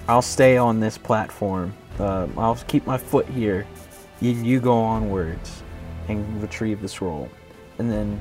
I'll 0.09 0.23
stay 0.23 0.57
on 0.57 0.81
this 0.81 0.97
platform. 0.97 1.75
Uh, 1.99 2.29
I'll 2.37 2.57
keep 2.69 2.87
my 2.87 2.99
foot 2.99 3.27
here. 3.29 3.67
You, 4.21 4.31
you 4.33 4.61
go 4.61 4.79
onwards 4.79 5.63
and 6.09 6.41
retrieve 6.41 6.81
the 6.81 6.89
scroll, 6.89 7.29
and 7.79 7.91
then 7.91 8.21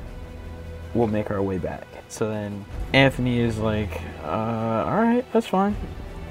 we'll 0.93 1.07
make 1.07 1.29
our 1.29 1.41
way 1.41 1.57
back. 1.57 1.85
So 2.07 2.29
then 2.29 2.65
Anthony 2.93 3.39
is 3.39 3.59
like, 3.59 4.01
uh, 4.23 4.27
all 4.87 5.01
right, 5.01 5.25
that's 5.31 5.47
fine. 5.47 5.75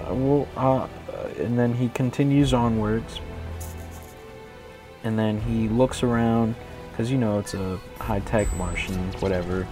Uh, 0.01 0.15
we'll, 0.15 0.49
uh, 0.57 0.89
and 1.39 1.59
then 1.59 1.73
he 1.73 1.89
continues 1.91 2.53
onwards. 2.53 3.21
And 5.05 5.19
then 5.19 5.41
he 5.43 5.69
looks 5.69 6.03
around, 6.03 6.55
because 6.91 7.11
you 7.11 7.19
know 7.19 7.39
it's 7.39 7.55
a 7.55 7.79
high 7.99 8.21
tech 8.21 8.53
Martian, 8.57 9.13
whatever. 9.21 9.69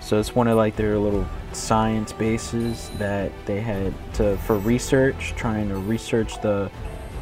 So 0.00 0.20
it's 0.20 0.34
one 0.34 0.46
of 0.48 0.56
like 0.56 0.76
their 0.76 0.98
little 0.98 1.26
science 1.56 2.12
bases 2.12 2.90
that 2.98 3.32
they 3.46 3.60
had 3.60 3.94
to 4.14 4.36
for 4.38 4.58
research, 4.58 5.34
trying 5.36 5.68
to 5.68 5.76
research 5.76 6.40
the 6.42 6.70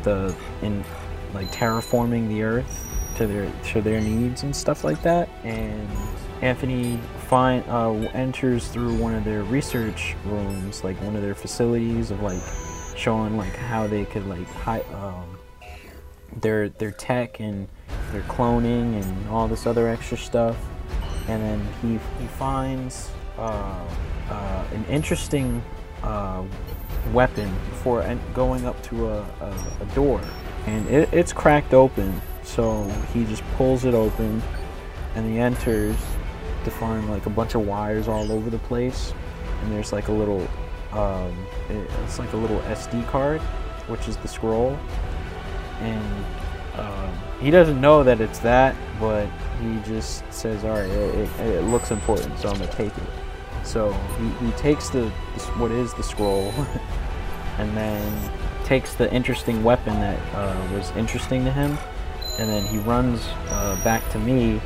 the 0.03 0.35
in 0.63 0.85
like 1.33 1.51
terraforming 1.51 2.29
the 2.29 2.43
Earth 2.43 2.85
to 3.17 3.27
their 3.27 3.53
to 3.73 3.81
their 3.81 4.01
needs 4.01 4.43
and 4.43 4.55
stuff 4.55 4.85
like 4.85 5.01
that. 5.03 5.29
And 5.45 5.89
Anthony 6.43 6.99
find 7.29 7.65
uh, 7.69 7.93
enters 8.13 8.69
through 8.69 8.97
one 8.99 9.15
of 9.15 9.25
their 9.25 9.43
research 9.45 10.15
rooms, 10.25 10.85
like 10.85 11.01
one 11.03 11.17
of 11.17 11.23
their 11.23 11.35
facilities 11.35 12.11
of 12.11 12.21
like 12.23 12.43
showing 12.97 13.37
like 13.37 13.55
how 13.57 13.87
they 13.87 14.05
could 14.05 14.27
like 14.27 14.47
hi- 14.49 14.85
um, 14.93 15.39
their 16.41 16.69
their 16.69 16.91
tech 16.91 17.41
and 17.41 17.69
their 18.13 18.23
cloning 18.23 19.01
and 19.01 19.29
all 19.29 19.49
this 19.49 19.67
other 19.67 19.89
extra 19.89 20.17
stuff. 20.17 20.57
And 21.29 21.43
then 21.43 21.69
he 21.81 21.93
he 22.21 22.29
finds 22.29 23.11
uh, 23.39 23.85
uh, 24.31 24.65
an 24.73 24.85
interesting 24.89 25.63
uh, 26.03 26.43
weapon 27.13 27.53
for 27.83 28.03
going 28.35 28.65
up 28.67 28.81
to 28.85 29.09
a, 29.09 29.19
a, 29.41 29.55
a 29.81 29.85
door, 29.95 30.21
and 30.67 30.87
it, 30.89 31.09
it's 31.13 31.33
cracked 31.33 31.75
open. 31.75 32.21
So 32.43 32.85
he 33.13 33.25
just 33.25 33.43
pulls 33.57 33.85
it 33.85 33.95
open, 33.95 34.43
and 35.15 35.31
he 35.31 35.39
enters 35.39 35.97
to 36.65 36.71
find 36.71 37.09
like 37.11 37.27
a 37.27 37.31
bunch 37.31 37.55
of 37.55 37.67
wires 37.67 38.09
all 38.09 38.31
over 38.33 38.51
the 38.51 38.59
place, 38.59 39.13
and 39.63 39.73
there's 39.73 39.93
like 39.93 40.09
a 40.09 40.13
little, 40.13 40.47
um, 40.93 41.33
it- 41.71 41.91
it's 42.05 42.19
like 42.19 42.33
a 42.33 42.37
little 42.37 42.61
SD 42.63 43.07
card, 43.09 43.41
which 43.89 44.09
is 44.09 44.17
the 44.19 44.29
scroll, 44.29 44.79
and 45.81 46.25
um, 46.79 47.13
he 47.41 47.51
doesn't 47.51 47.81
know 47.81 48.03
that 48.03 48.21
it's 48.21 48.39
that, 48.41 48.75
but 49.01 49.27
he 49.63 49.79
just 49.87 50.25
says, 50.33 50.65
"All 50.65 50.71
right, 50.71 50.89
it, 50.91 51.15
it, 51.41 51.41
it 51.47 51.63
looks 51.65 51.91
important, 51.91 52.39
so 52.39 52.49
I'm 52.49 52.59
gonna 52.59 52.71
take 52.73 52.97
it." 52.97 53.03
So 53.65 53.93
he, 54.19 54.47
he 54.47 54.53
takes 54.53 54.91
the 54.91 55.09
what 55.59 55.71
is 55.71 55.95
the 55.95 56.03
scroll, 56.03 56.53
and 57.59 57.77
then 57.77 58.31
takes 58.65 58.95
the 58.95 59.13
interesting 59.13 59.63
weapon 59.63 59.99
that 60.01 60.19
uh, 60.35 60.69
was 60.75 60.91
interesting 60.93 61.45
to 61.45 61.53
him, 61.53 61.77
and 62.39 62.49
then 62.49 62.65
he 62.67 62.79
runs 62.79 63.21
uh, 63.49 63.81
back 63.85 64.09
to 64.13 64.19
me, 64.19 64.61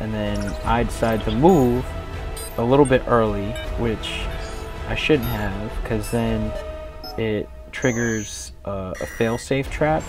and 0.00 0.12
then 0.12 0.38
I 0.64 0.84
decide 0.84 1.24
to 1.24 1.30
move 1.32 1.84
a 2.58 2.64
little 2.64 2.84
bit 2.84 3.02
early, 3.06 3.52
which 3.78 4.22
I 4.88 4.94
shouldn't 4.94 5.28
have, 5.28 5.82
because 5.82 6.10
then 6.10 6.52
it 7.16 7.48
triggers 7.72 8.52
uh, 8.64 8.94
a 9.00 9.04
failsafe 9.04 9.70
trap, 9.70 10.02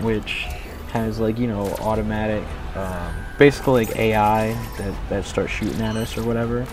which 0.00 0.46
has 0.92 1.18
like 1.18 1.38
you 1.38 1.46
know 1.46 1.66
automatic, 1.80 2.44
um, 2.74 3.14
basically 3.38 3.86
like 3.86 3.96
AI 3.96 4.52
that 4.78 4.94
that 5.08 5.24
starts 5.24 5.52
shooting 5.52 5.80
at 5.80 5.96
us 5.96 6.16
or 6.16 6.24
whatever, 6.24 6.66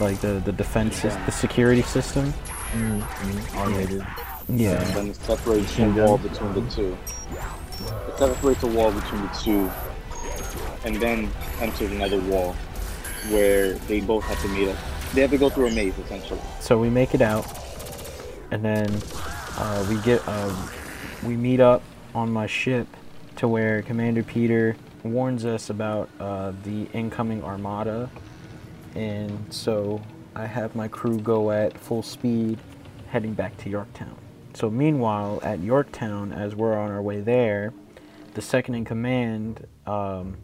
like 0.00 0.20
the 0.20 0.42
the 0.44 0.52
defense, 0.52 1.00
sys- 1.00 1.26
the 1.26 1.32
security 1.32 1.82
system. 1.82 2.32
Mm-hmm. 2.72 3.58
Automated. 3.58 4.06
Yeah. 4.48 4.82
And 4.82 4.94
then 4.94 5.06
it 5.08 5.16
separates 5.16 5.76
the 5.76 5.90
wall 5.90 6.18
between 6.18 6.52
the 6.54 6.70
two. 6.70 6.96
It 8.08 8.18
separates 8.18 8.60
the 8.60 8.66
wall 8.66 8.92
between 8.92 9.22
the 9.22 9.28
two, 9.42 9.70
and 10.84 10.96
then 10.96 11.30
enters 11.60 11.90
another 11.92 12.20
wall 12.20 12.52
where 13.30 13.74
they 13.74 14.00
both 14.00 14.24
have 14.24 14.40
to 14.42 14.48
meet 14.48 14.68
up. 14.68 14.76
They 15.14 15.20
have 15.22 15.30
to 15.30 15.38
go 15.38 15.48
through 15.48 15.68
a 15.68 15.70
maze 15.72 15.96
essentially. 15.98 16.40
So 16.60 16.78
we 16.78 16.90
make 16.90 17.14
it 17.14 17.22
out, 17.22 17.46
and 18.50 18.64
then 18.64 18.90
uh, 19.56 19.86
we 19.88 20.00
get 20.02 20.26
um, 20.28 20.70
we 21.24 21.36
meet 21.36 21.60
up 21.60 21.82
on 22.14 22.30
my 22.30 22.46
ship 22.46 22.86
to 23.36 23.48
where 23.48 23.82
Commander 23.82 24.22
Peter 24.22 24.76
warns 25.02 25.44
us 25.44 25.70
about 25.70 26.08
uh, 26.20 26.52
the 26.64 26.86
incoming 26.92 27.42
armada, 27.42 28.10
and 28.94 29.52
so 29.52 30.00
I 30.34 30.46
have 30.46 30.74
my 30.74 30.88
crew 30.88 31.18
go 31.20 31.50
at 31.50 31.78
full 31.78 32.02
speed, 32.02 32.58
heading 33.08 33.34
back 33.34 33.56
to 33.58 33.70
Yorktown. 33.70 34.16
So 34.54 34.70
meanwhile, 34.70 35.40
at 35.42 35.60
Yorktown, 35.60 36.32
as 36.32 36.54
we're 36.54 36.78
on 36.78 36.90
our 36.90 37.02
way 37.02 37.20
there, 37.20 37.72
the 38.34 38.42
second 38.42 38.74
in 38.74 38.84
command 38.84 39.66
um, 39.86 40.36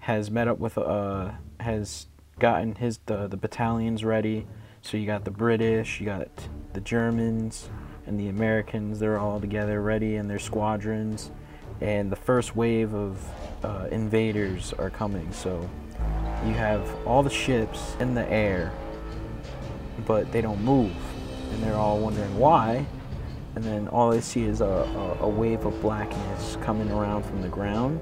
has 0.00 0.30
met 0.30 0.48
up 0.48 0.58
with 0.58 0.78
uh, 0.78 1.32
has 1.60 2.06
gotten 2.38 2.74
his 2.74 2.98
the, 3.06 3.26
the 3.26 3.36
battalions 3.36 4.04
ready. 4.04 4.46
So 4.82 4.96
you 4.96 5.06
got 5.06 5.24
the 5.24 5.30
British, 5.32 6.00
you 6.00 6.06
got 6.06 6.28
the 6.72 6.80
Germans, 6.80 7.68
and 8.06 8.18
the 8.18 8.28
Americans. 8.28 9.00
They're 9.00 9.18
all 9.18 9.40
together, 9.40 9.82
ready 9.82 10.16
in 10.16 10.28
their 10.28 10.38
squadrons, 10.38 11.30
and 11.80 12.10
the 12.10 12.16
first 12.16 12.54
wave 12.54 12.94
of 12.94 13.28
uh, 13.64 13.88
invaders 13.90 14.72
are 14.74 14.90
coming. 14.90 15.32
So 15.32 15.68
you 16.44 16.54
have 16.54 16.88
all 17.06 17.22
the 17.22 17.30
ships 17.30 17.96
in 18.00 18.14
the 18.14 18.28
air, 18.30 18.72
but 20.06 20.30
they 20.32 20.40
don't 20.40 20.62
move, 20.62 20.92
and 21.52 21.62
they're 21.62 21.74
all 21.74 21.98
wondering 21.98 22.36
why. 22.38 22.84
And 23.54 23.64
then 23.64 23.88
all 23.88 24.10
they 24.10 24.20
see 24.20 24.44
is 24.44 24.60
a, 24.60 24.64
a, 24.64 25.24
a 25.24 25.28
wave 25.28 25.64
of 25.64 25.80
blackness 25.80 26.58
coming 26.62 26.90
around 26.90 27.24
from 27.24 27.40
the 27.40 27.48
ground. 27.48 28.00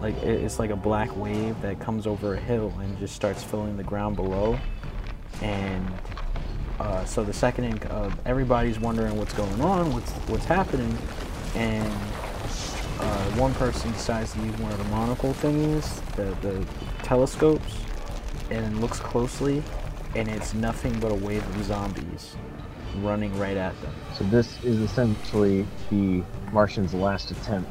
Like 0.00 0.14
it's 0.22 0.60
like 0.60 0.70
a 0.70 0.76
black 0.76 1.14
wave 1.16 1.60
that 1.62 1.80
comes 1.80 2.06
over 2.06 2.34
a 2.34 2.40
hill 2.40 2.72
and 2.80 2.96
just 2.98 3.16
starts 3.16 3.42
filling 3.42 3.76
the 3.76 3.82
ground 3.82 4.14
below. 4.14 4.56
And 5.42 5.84
uh, 6.78 7.04
so 7.04 7.24
the 7.24 7.32
second 7.32 7.64
in, 7.64 7.78
uh, 7.88 8.14
everybody's 8.24 8.78
wondering 8.78 9.16
what's 9.16 9.34
going 9.34 9.60
on 9.60 9.92
what's 9.92 10.12
what's 10.28 10.44
happening. 10.44 10.96
And 11.56 11.92
uh, 13.00 13.30
one 13.32 13.52
person 13.54 13.90
decides 13.92 14.32
to 14.34 14.40
use 14.40 14.56
one 14.58 14.70
of 14.70 14.78
the 14.78 14.84
monocle 14.84 15.34
thingies 15.34 16.00
the, 16.14 16.36
the 16.46 16.64
telescopes 17.08 17.74
and 18.50 18.82
looks 18.82 19.00
closely 19.00 19.62
and 20.14 20.28
it's 20.28 20.52
nothing 20.52 20.92
but 21.00 21.10
a 21.10 21.14
wave 21.14 21.42
of 21.56 21.64
zombies 21.64 22.36
running 22.96 23.36
right 23.38 23.56
at 23.56 23.80
them 23.80 23.94
So 24.14 24.24
this 24.24 24.62
is 24.62 24.78
essentially 24.80 25.66
the 25.88 26.22
Martians' 26.52 26.92
last 26.92 27.30
attempt 27.30 27.70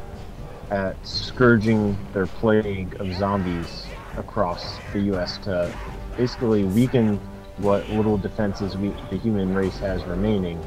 at 0.71 0.95
scourging 1.05 1.95
their 2.13 2.25
plague 2.25 2.99
of 2.99 3.13
zombies 3.13 3.85
across 4.17 4.79
the 4.91 5.01
U.S. 5.01 5.37
to 5.39 5.71
basically 6.17 6.63
weaken 6.63 7.17
what 7.57 7.87
little 7.89 8.17
defenses 8.17 8.75
we, 8.75 8.89
the 9.11 9.17
human 9.17 9.53
race 9.53 9.77
has 9.77 10.03
remaining 10.05 10.59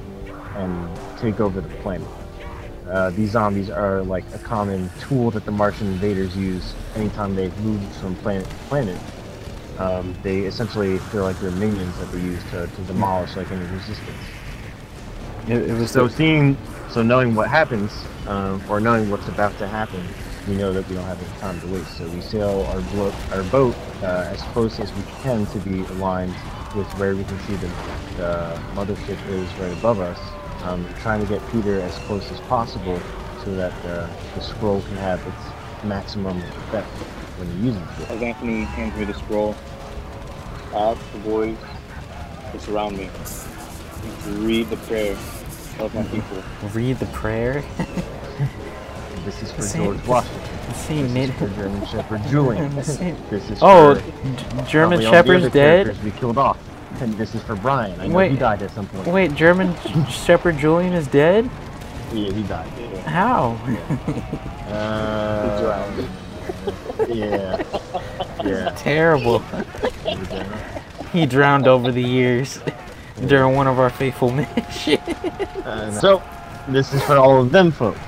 and 0.55 1.19
take 1.19 1.41
over 1.41 1.61
the 1.61 1.69
planet. 1.77 2.07
Uh, 2.91 3.11
these 3.11 3.31
zombies 3.31 3.71
are 3.71 4.03
like 4.03 4.25
a 4.35 4.39
common 4.39 4.91
tool 4.99 5.31
that 5.31 5.45
the 5.45 5.53
Martian 5.53 5.87
invaders 5.87 6.37
use 6.37 6.75
anytime 6.97 7.37
they've 7.37 7.57
moved 7.61 7.95
from 7.97 8.17
planet 8.17 8.51
to 8.51 8.57
planet. 8.69 8.99
Um, 9.79 10.17
they 10.23 10.41
essentially 10.41 10.99
feel 10.99 11.23
like 11.23 11.39
they're 11.41 11.53
minions 11.53 11.97
that 11.99 12.11
they 12.13 12.19
use 12.21 12.43
to, 12.51 12.67
to 12.67 12.83
demolish 12.83 13.37
like 13.37 13.51
any 13.53 13.65
resistance. 13.67 14.19
it, 15.49 15.71
it 15.71 15.75
was 15.75 15.91
So 15.93 16.09
seeing, 16.09 16.59
so 16.91 17.03
knowing 17.03 17.35
what 17.35 17.49
happens, 17.49 17.93
um, 18.27 18.63
or 18.69 18.81
knowing 18.81 19.09
what's 19.11 19.29
about 19.29 19.57
to 19.59 19.69
happen, 19.69 20.17
we 20.49 20.57
know 20.57 20.73
that 20.73 20.89
we 20.89 20.97
don't 20.97 21.07
have 21.07 21.23
any 21.23 21.33
time 21.39 21.61
to 21.61 21.67
waste. 21.69 21.97
So 21.97 22.09
we 22.09 22.21
sail 22.21 22.67
our, 22.71 22.81
blo- 22.83 23.15
our 23.31 23.45
boat 23.45 23.77
uh, 24.03 24.27
as 24.29 24.43
close 24.43 24.81
as 24.81 24.93
we 24.93 25.03
can 25.23 25.47
to 25.47 25.59
be 25.61 25.85
aligned 25.87 26.35
with 26.75 26.89
where 26.99 27.15
we 27.15 27.25
can 27.25 27.39
see 27.41 27.57
the, 27.57 27.69
the 28.17 28.61
mothership 28.75 29.19
is 29.29 29.55
right 29.59 29.73
above 29.73 30.01
us. 30.01 30.19
Um, 30.63 30.87
trying 31.01 31.21
to 31.21 31.27
get 31.27 31.41
Peter 31.51 31.81
as 31.81 31.97
close 32.01 32.31
as 32.31 32.41
possible 32.41 33.01
so 33.45 33.55
that 33.57 33.73
uh, 33.87 34.09
the 34.35 34.41
scroll 34.41 34.83
can 34.83 34.97
have 34.97 35.21
its 35.27 35.85
maximum 35.85 36.37
effect 36.39 36.87
when 37.39 37.51
he 37.53 37.67
uses 37.69 37.83
it. 38.01 38.11
As 38.11 38.23
Anthony 38.23 38.63
hands 38.65 38.95
me 38.97 39.05
the 39.05 39.15
scroll, 39.15 39.57
I 40.75 40.91
ask 40.93 41.13
the 41.13 41.19
boys 41.21 41.57
to 42.53 42.61
surround 42.61 42.99
me 42.99 43.09
read 44.27 44.69
the 44.69 44.77
prayer 44.77 45.17
of 45.79 45.95
my 45.95 46.03
people. 46.05 46.43
read 46.75 46.99
the 46.99 47.07
prayer 47.07 47.63
This 49.25 49.43
is 49.43 49.53
for 49.53 49.63
Same- 49.63 49.85
George 49.85 50.07
Washington. 50.07 50.43
the 50.69 50.75
same 50.75 51.03
This 51.05 51.13
mid 51.13 51.31
is 51.31 51.37
for 51.37 51.49
German 51.49 51.87
Shepherd 51.87 52.23
Julian. 52.29 52.75
This 53.31 53.51
is 53.51 53.59
oh 53.63 53.95
for 53.97 54.01
G- 54.01 54.71
german 54.71 55.01
Probably 55.01 55.05
shepherd's 55.05 55.53
dead 55.53 55.85
characters 55.87 56.03
We 56.05 56.11
killed 56.13 56.39
off. 56.39 56.59
And 57.01 57.15
this 57.15 57.35
is 57.35 57.43
for 57.43 57.55
Brian. 57.57 57.99
I 58.01 58.07
know 58.09 58.17
Wait. 58.17 58.31
he 58.33 58.37
died 58.37 58.63
at 58.63 58.71
some 58.73 58.87
point. 58.89 59.07
Wait, 59.09 59.35
German 59.35 59.75
Shepherd 60.11 60.59
Julian 60.59 60.93
is 60.93 61.07
dead? 61.07 61.49
Yeah, 62.13 62.33
he 62.33 62.43
died. 62.43 62.69
How? 63.07 63.57
Uh, 64.71 65.93
yeah. 67.09 67.61
Yeah. 68.45 68.71
Terrible. 68.77 69.41
He 71.13 71.27
drowned 71.27 71.67
over 71.67 71.91
the 71.93 72.03
years 72.03 72.61
during 73.27 73.55
one 73.57 73.67
of 73.67 73.79
our 73.81 73.91
faithful 73.91 74.31
missions. 74.31 74.99
Uh, 75.67 75.91
so, 76.01 76.23
this 76.69 76.95
is 76.95 77.03
for 77.03 77.17
all 77.17 77.41
of 77.43 77.51
them 77.51 77.71
folks. 77.73 77.99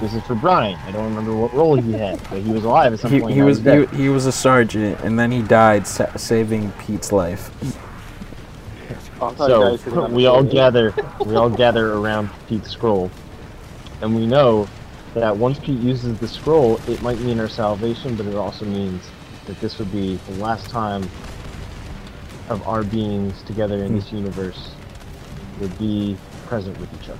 this 0.00 0.14
is 0.14 0.22
for 0.22 0.34
Brian. 0.36 0.78
I 0.86 0.92
don't 0.92 1.04
remember 1.04 1.34
what 1.34 1.52
role 1.52 1.74
he 1.74 1.92
had, 1.92 2.20
but 2.30 2.40
he 2.40 2.52
was 2.52 2.64
alive 2.64 2.92
at 2.94 3.00
some 3.00 3.10
He, 3.10 3.20
point. 3.20 3.34
he 3.34 3.40
now 3.40 3.46
was 3.46 3.58
he, 3.62 3.84
he 4.04 4.08
was 4.08 4.24
a 4.26 4.32
sergeant, 4.32 5.00
and 5.00 5.18
then 5.18 5.30
he 5.32 5.42
died 5.42 5.86
sa- 5.88 6.14
saving 6.16 6.70
Pete's 6.86 7.10
life. 7.12 7.50
Oh, 7.62 7.66
I 7.66 7.66
thought 7.66 8.88
you 8.88 8.94
guys 8.94 9.05
So 9.36 9.76
said 9.76 10.12
we 10.12 10.26
all 10.26 10.42
gather, 10.42 10.94
we 11.24 11.36
all 11.36 11.48
gather 11.64 11.94
around 11.94 12.28
Pete's 12.48 12.70
scroll, 12.70 13.10
and 14.00 14.14
we 14.14 14.26
know 14.26 14.68
that 15.14 15.34
once 15.36 15.58
Pete 15.58 15.80
uses 15.80 16.18
the 16.18 16.28
scroll, 16.28 16.78
it 16.88 17.00
might 17.02 17.18
mean 17.20 17.40
our 17.40 17.48
salvation, 17.48 18.16
but 18.16 18.26
it 18.26 18.34
also 18.34 18.66
means 18.66 19.02
that 19.46 19.58
this 19.60 19.78
would 19.78 19.90
be 19.90 20.16
the 20.28 20.34
last 20.42 20.68
time 20.68 21.02
of 22.48 22.66
our 22.68 22.82
beings 22.84 23.42
together 23.44 23.82
in 23.82 23.94
this 23.94 24.12
universe 24.12 24.72
would 25.60 25.76
be 25.78 26.16
present 26.46 26.78
with 26.78 26.92
each 27.02 27.08
other. 27.08 27.18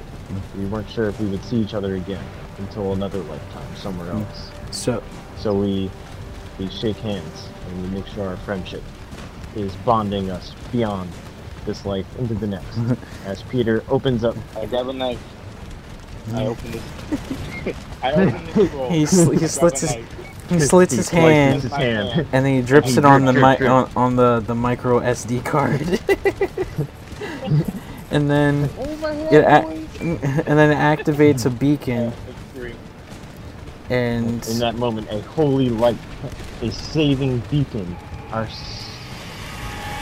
We 0.59 0.67
weren't 0.67 0.89
sure 0.91 1.09
if 1.09 1.19
we 1.21 1.27
would 1.29 1.43
see 1.45 1.57
each 1.57 1.75
other 1.75 1.97
again 1.97 2.23
until 2.59 2.93
another 2.93 3.19
lifetime 3.21 3.77
somewhere 3.77 4.13
Mm. 4.13 4.27
else. 4.27 4.51
So 4.71 5.03
So 5.39 5.55
we 5.55 5.91
we 6.59 6.69
shake 6.69 6.97
hands 6.97 7.49
and 7.69 7.83
we 7.83 7.89
make 7.97 8.07
sure 8.09 8.27
our 8.29 8.37
friendship 8.39 8.83
is 9.55 9.75
bonding 9.85 10.31
us 10.31 10.55
beyond 10.73 11.11
this 11.67 11.85
life 11.85 12.07
into 12.19 12.35
the 12.35 12.47
next. 12.47 12.79
As 13.27 13.43
Peter 13.43 13.85
opens 13.89 14.25
up, 14.25 14.37
I 14.57 14.67
grab 14.67 14.89
a 14.89 14.93
knife. 14.93 15.21
I 16.29 16.31
mm. 16.31 16.47
open 16.47 16.71
this. 16.73 17.77
I 18.03 18.13
open 18.13 18.47
this 18.47 18.69
scroll. 18.71 18.91
He 18.91 19.07
sl- 19.07 19.31
he 19.33 19.47
slits 19.47 19.81
his- 19.83 19.97
he 20.49 20.61
slits 20.61 20.95
his 20.95 21.07
slices 21.07 21.11
hand, 21.11 21.63
his 21.63 21.73
hand. 21.73 22.27
and 22.33 22.47
then 22.47 22.55
he 22.55 22.63
drips 22.63 22.93
He 22.93 22.99
it 22.99 23.05
on 23.05 23.25
the 23.25 23.33
drip, 23.33 23.45
mi- 23.45 23.57
drip, 23.57 23.71
on, 23.71 23.91
on 23.97 24.17
the 24.17 24.41
the 24.47 24.55
micro 24.55 25.01
SD 25.01 25.45
card, 25.45 25.81
and 28.13 28.31
then 28.31 28.71
Oh 28.79 29.29
it 29.31 29.45
head, 29.45 29.63
a- 29.65 29.67
boys. 29.67 29.87
and 30.47 30.59
then 30.59 30.71
it 30.71 30.77
activates 30.77 31.47
a 31.47 31.51
beacon, 31.51 32.13
It's 32.55 33.91
and 33.91 34.47
in 34.49 34.59
that 34.61 34.77
moment, 34.77 35.09
a 35.11 35.21
holy 35.23 35.69
light, 35.69 35.99
a 36.63 36.71
saving 36.71 37.41
beacon, 37.51 37.97
our 38.31 38.45
s- 38.45 38.86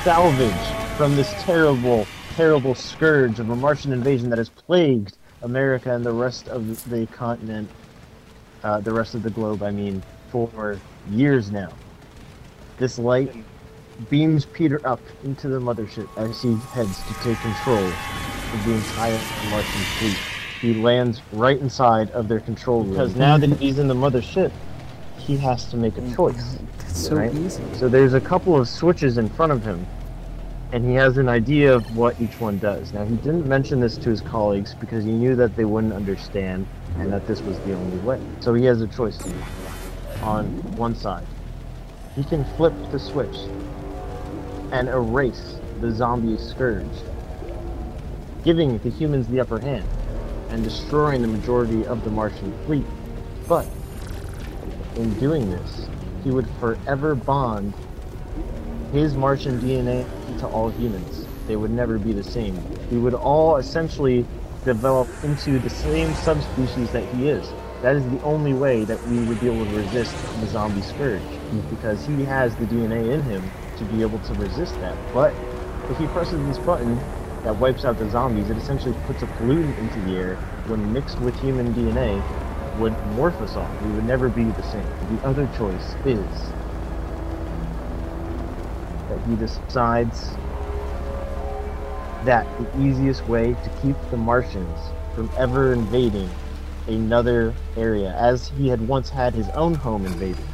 salvage 0.04 0.52
from 0.98 1.16
this 1.16 1.32
terrible, 1.44 2.06
terrible 2.34 2.74
scourge 2.74 3.40
of 3.40 3.48
a 3.48 3.56
Martian 3.56 3.90
invasion 3.90 4.28
that 4.28 4.36
has 4.36 4.50
plagued 4.50 5.16
America 5.40 5.94
and 5.94 6.04
the 6.04 6.12
rest 6.12 6.46
of 6.48 6.90
the 6.90 7.06
continent, 7.06 7.70
uh, 8.64 8.80
the 8.80 8.92
rest 8.92 9.14
of 9.14 9.22
the 9.22 9.30
globe, 9.30 9.62
I 9.62 9.70
mean, 9.70 10.02
for 10.30 10.78
years 11.08 11.50
now. 11.50 11.72
This 12.76 12.98
light 12.98 13.34
beams 14.10 14.44
Peter 14.44 14.86
up 14.86 15.00
into 15.22 15.48
the 15.48 15.58
mothership 15.58 16.08
as 16.18 16.42
he 16.42 16.54
heads 16.74 17.02
to 17.04 17.14
take 17.22 17.38
control 17.38 17.78
of 17.78 18.64
the 18.66 18.74
entire 18.74 19.18
Martian 19.48 19.80
fleet. 19.98 20.18
He 20.60 20.74
lands 20.74 21.22
right 21.32 21.58
inside 21.58 22.10
of 22.10 22.28
their 22.28 22.40
control 22.40 22.82
room. 22.82 22.90
Because 22.90 23.16
now 23.16 23.38
that 23.38 23.58
he's 23.58 23.78
in 23.78 23.88
the 23.88 23.94
mothership, 23.94 24.52
he 25.26 25.36
has 25.38 25.64
to 25.66 25.76
make 25.76 25.96
a 25.96 26.02
oh, 26.02 26.14
choice. 26.14 26.58
it's 26.80 26.98
so 27.06 27.16
right? 27.16 27.34
easy. 27.34 27.62
So 27.74 27.88
there's 27.88 28.14
a 28.14 28.20
couple 28.20 28.58
of 28.58 28.68
switches 28.68 29.16
in 29.16 29.28
front 29.30 29.52
of 29.52 29.64
him, 29.64 29.86
and 30.72 30.84
he 30.84 30.94
has 30.94 31.16
an 31.16 31.28
idea 31.28 31.74
of 31.74 31.96
what 31.96 32.20
each 32.20 32.38
one 32.40 32.58
does. 32.58 32.92
Now, 32.92 33.04
he 33.04 33.16
didn't 33.16 33.46
mention 33.46 33.80
this 33.80 33.96
to 33.98 34.10
his 34.10 34.20
colleagues 34.20 34.74
because 34.74 35.04
he 35.04 35.12
knew 35.12 35.34
that 35.36 35.56
they 35.56 35.64
wouldn't 35.64 35.94
understand 35.94 36.66
and 36.98 37.12
that 37.12 37.26
this 37.26 37.40
was 37.40 37.58
the 37.60 37.72
only 37.72 37.98
way. 37.98 38.20
So 38.40 38.54
he 38.54 38.64
has 38.66 38.82
a 38.82 38.86
choice. 38.86 39.18
On 40.22 40.46
one 40.76 40.94
side, 40.94 41.26
he 42.14 42.22
can 42.24 42.44
flip 42.56 42.74
the 42.92 42.98
switch 42.98 43.36
and 44.72 44.88
erase 44.88 45.56
the 45.80 45.90
zombie 45.90 46.38
scourge, 46.38 46.86
giving 48.44 48.78
the 48.78 48.90
humans 48.90 49.26
the 49.28 49.40
upper 49.40 49.58
hand 49.58 49.86
and 50.50 50.62
destroying 50.62 51.22
the 51.22 51.28
majority 51.28 51.84
of 51.86 52.04
the 52.04 52.10
Martian 52.10 52.52
fleet. 52.64 52.86
But 53.48 53.66
in 54.96 55.14
doing 55.18 55.50
this, 55.50 55.88
he 56.22 56.30
would 56.30 56.48
forever 56.60 57.14
bond 57.14 57.74
his 58.92 59.14
Martian 59.16 59.60
DNA 59.60 60.06
to 60.38 60.46
all 60.46 60.70
humans. 60.70 61.26
They 61.46 61.56
would 61.56 61.70
never 61.70 61.98
be 61.98 62.12
the 62.12 62.22
same. 62.22 62.56
We 62.90 62.98
would 62.98 63.14
all 63.14 63.56
essentially 63.56 64.24
develop 64.64 65.08
into 65.24 65.58
the 65.58 65.68
same 65.68 66.14
subspecies 66.14 66.90
that 66.92 67.04
he 67.12 67.28
is. 67.28 67.52
That 67.82 67.96
is 67.96 68.08
the 68.08 68.20
only 68.22 68.54
way 68.54 68.84
that 68.84 69.06
we 69.06 69.18
would 69.18 69.40
be 69.40 69.46
able 69.46 69.66
to 69.66 69.76
resist 69.76 70.16
the 70.40 70.46
zombie 70.46 70.80
scourge, 70.80 71.20
hmm. 71.20 71.60
because 71.68 72.06
he 72.06 72.24
has 72.24 72.56
the 72.56 72.64
DNA 72.64 73.12
in 73.12 73.22
him 73.22 73.52
to 73.76 73.84
be 73.84 74.00
able 74.00 74.20
to 74.20 74.34
resist 74.34 74.80
that. 74.80 74.96
But 75.12 75.34
if 75.90 75.98
he 75.98 76.06
presses 76.06 76.40
this 76.46 76.58
button 76.64 76.98
that 77.42 77.56
wipes 77.56 77.84
out 77.84 77.98
the 77.98 78.08
zombies, 78.08 78.48
it 78.48 78.56
essentially 78.56 78.94
puts 79.06 79.22
a 79.22 79.26
pollutant 79.26 79.76
into 79.78 80.00
the 80.00 80.16
air 80.16 80.38
when 80.66 80.92
mixed 80.92 81.20
with 81.20 81.38
human 81.40 81.74
DNA 81.74 82.22
would 82.78 82.92
morph 83.14 83.40
us 83.40 83.56
all. 83.56 83.70
We 83.82 83.90
would 83.92 84.04
never 84.04 84.28
be 84.28 84.44
the 84.44 84.62
same. 84.62 84.86
The 85.16 85.26
other 85.26 85.48
choice 85.56 85.94
is 86.04 86.26
that 89.08 89.20
he 89.28 89.36
decides 89.36 90.30
that 92.24 92.46
the 92.58 92.80
easiest 92.80 93.26
way 93.28 93.54
to 93.54 93.70
keep 93.82 93.96
the 94.10 94.16
Martians 94.16 94.78
from 95.14 95.30
ever 95.36 95.72
invading 95.72 96.28
another 96.86 97.54
area, 97.76 98.14
as 98.18 98.48
he 98.48 98.68
had 98.68 98.80
once 98.86 99.08
had 99.08 99.34
his 99.34 99.48
own 99.50 99.74
home 99.74 100.04
invaded, 100.06 100.44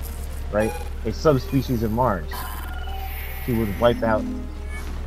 right? 0.53 0.73
A 1.05 1.13
subspecies 1.13 1.83
of 1.83 1.93
Mars, 1.93 2.31
he 3.47 3.53
would 3.53 3.81
wipe 3.81 4.03
out 4.03 4.25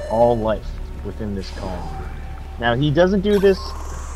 all 0.10 0.38
life 0.38 0.68
within 1.06 1.36
this 1.36 1.50
colony. 1.52 1.88
Now 2.60 2.76
he 2.76 2.92
doesn't 2.92 3.22
do 3.22 3.40
this. 3.40 3.60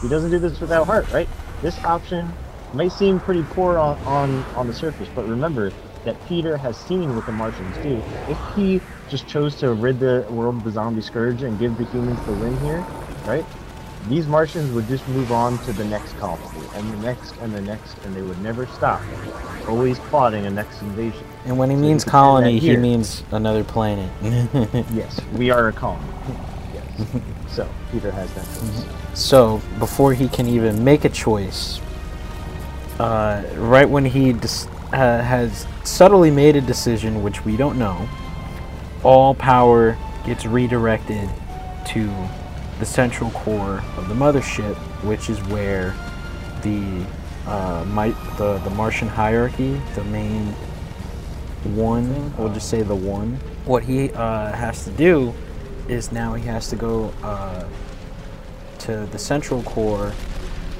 He 0.02 0.10
doesn't 0.10 0.32
do 0.32 0.40
this 0.40 0.60
without 0.60 0.86
heart, 0.86 1.12
right? 1.12 1.28
This 1.62 1.78
option 1.84 2.32
may 2.74 2.90
seem 2.90 3.20
pretty 3.20 3.44
poor 3.44 3.78
on, 3.78 3.98
on, 4.06 4.44
on 4.56 4.68
the 4.68 4.74
surface, 4.74 5.10
but 5.16 5.28
remember 5.28 5.72
that 6.06 6.16
Peter 6.28 6.58
has 6.58 6.78
seen 6.78 7.16
what 7.16 7.26
the 7.26 7.32
Martians 7.32 7.76
do. 7.84 8.02
If 8.30 8.38
he 8.56 8.82
just 9.10 9.28
chose 9.28 9.56
to 9.58 9.74
rid 9.74 10.00
the 10.00 10.26
world 10.30 10.56
of 10.56 10.64
the 10.64 10.72
zombie 10.72 11.02
scourge 11.02 11.44
and 11.44 11.58
give 11.60 11.78
the 11.78 11.86
humans 11.86 12.20
the 12.26 12.34
win 12.34 12.58
here, 12.60 12.86
right? 13.26 13.46
These 14.08 14.28
Martians 14.28 14.72
would 14.72 14.88
just 14.88 15.06
move 15.10 15.32
on 15.34 15.58
to 15.66 15.74
the 15.74 15.84
next 15.84 16.18
colony, 16.18 16.44
and 16.76 16.94
the 16.94 16.98
next, 16.98 17.36
and 17.42 17.54
the 17.54 17.62
next, 17.62 17.98
and 18.06 18.16
they 18.16 18.22
would 18.22 18.42
never 18.42 18.66
stop. 18.68 19.02
Always 19.68 20.00
plotting 20.00 20.46
a 20.46 20.50
next 20.50 20.82
invasion. 20.82 21.26
And 21.46 21.58
when 21.58 21.70
he 21.70 21.76
So 21.76 21.82
means 21.82 22.06
you 22.06 22.12
can 22.12 22.12
say 22.12 22.12
that 22.12 22.12
colony, 22.12 22.60
he 22.60 22.78
means 22.78 23.24
another 23.32 23.64
planet. 23.64 24.10
Yes, 24.94 25.20
we 25.34 25.50
are 25.50 25.68
a 25.68 25.74
colony. 25.74 26.06
Yes. 26.74 27.22
so, 27.50 27.70
Peter 27.92 28.12
has 28.12 28.34
that 28.34 28.46
choice. 28.46 28.86
So, 29.14 29.62
before 29.78 30.14
he 30.14 30.30
can 30.30 30.48
even 30.48 30.86
make 30.86 31.04
a 31.04 31.10
choice, 31.10 31.82
uh, 33.00 33.44
right 33.56 33.90
when 33.90 34.06
he 34.06 34.34
dis- 34.34 34.68
uh, 34.94 35.22
has 35.22 35.66
subtly 35.84 36.32
made 36.32 36.56
a 36.56 36.62
decision, 36.62 37.24
which 37.24 37.46
we 37.46 37.58
don't 37.58 37.78
know, 37.78 38.08
all 39.04 39.34
power 39.34 39.98
gets 40.26 40.46
redirected 40.46 41.30
to 41.86 42.10
the 42.80 42.86
central 42.86 43.32
core 43.32 43.84
of 43.98 44.08
the 44.10 44.16
mothership, 44.16 44.76
which 45.04 45.30
is 45.30 45.40
where 45.44 45.96
the 46.62 47.06
uh, 47.46 47.86
mi- 47.86 48.16
the 48.38 48.58
the 48.64 48.70
Martian 48.72 49.08
hierarchy, 49.08 49.80
the 49.96 50.04
main 50.06 50.54
one, 51.76 52.36
we'll 52.38 52.54
just 52.54 52.70
say 52.70 52.82
the 52.82 52.96
one. 52.96 53.40
What 53.66 53.84
he 53.84 54.12
uh, 54.12 54.52
has 54.52 54.84
to 54.86 54.92
do 54.92 55.34
is 55.88 56.12
now 56.12 56.34
he 56.34 56.46
has 56.46 56.70
to 56.70 56.76
go 56.76 57.14
uh, 57.24 57.66
to 58.80 59.06
the 59.12 59.20
central 59.20 59.64
core 59.64 60.14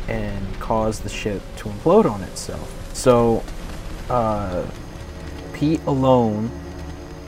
and 0.08 0.60
cause 0.60 1.00
the 1.00 1.10
ship 1.10 1.42
to 1.58 1.70
implode 1.70 2.10
on 2.10 2.22
itself. 2.24 2.96
So, 2.96 3.44
uh, 4.10 4.66
Pete 5.54 5.82
alone 5.86 6.52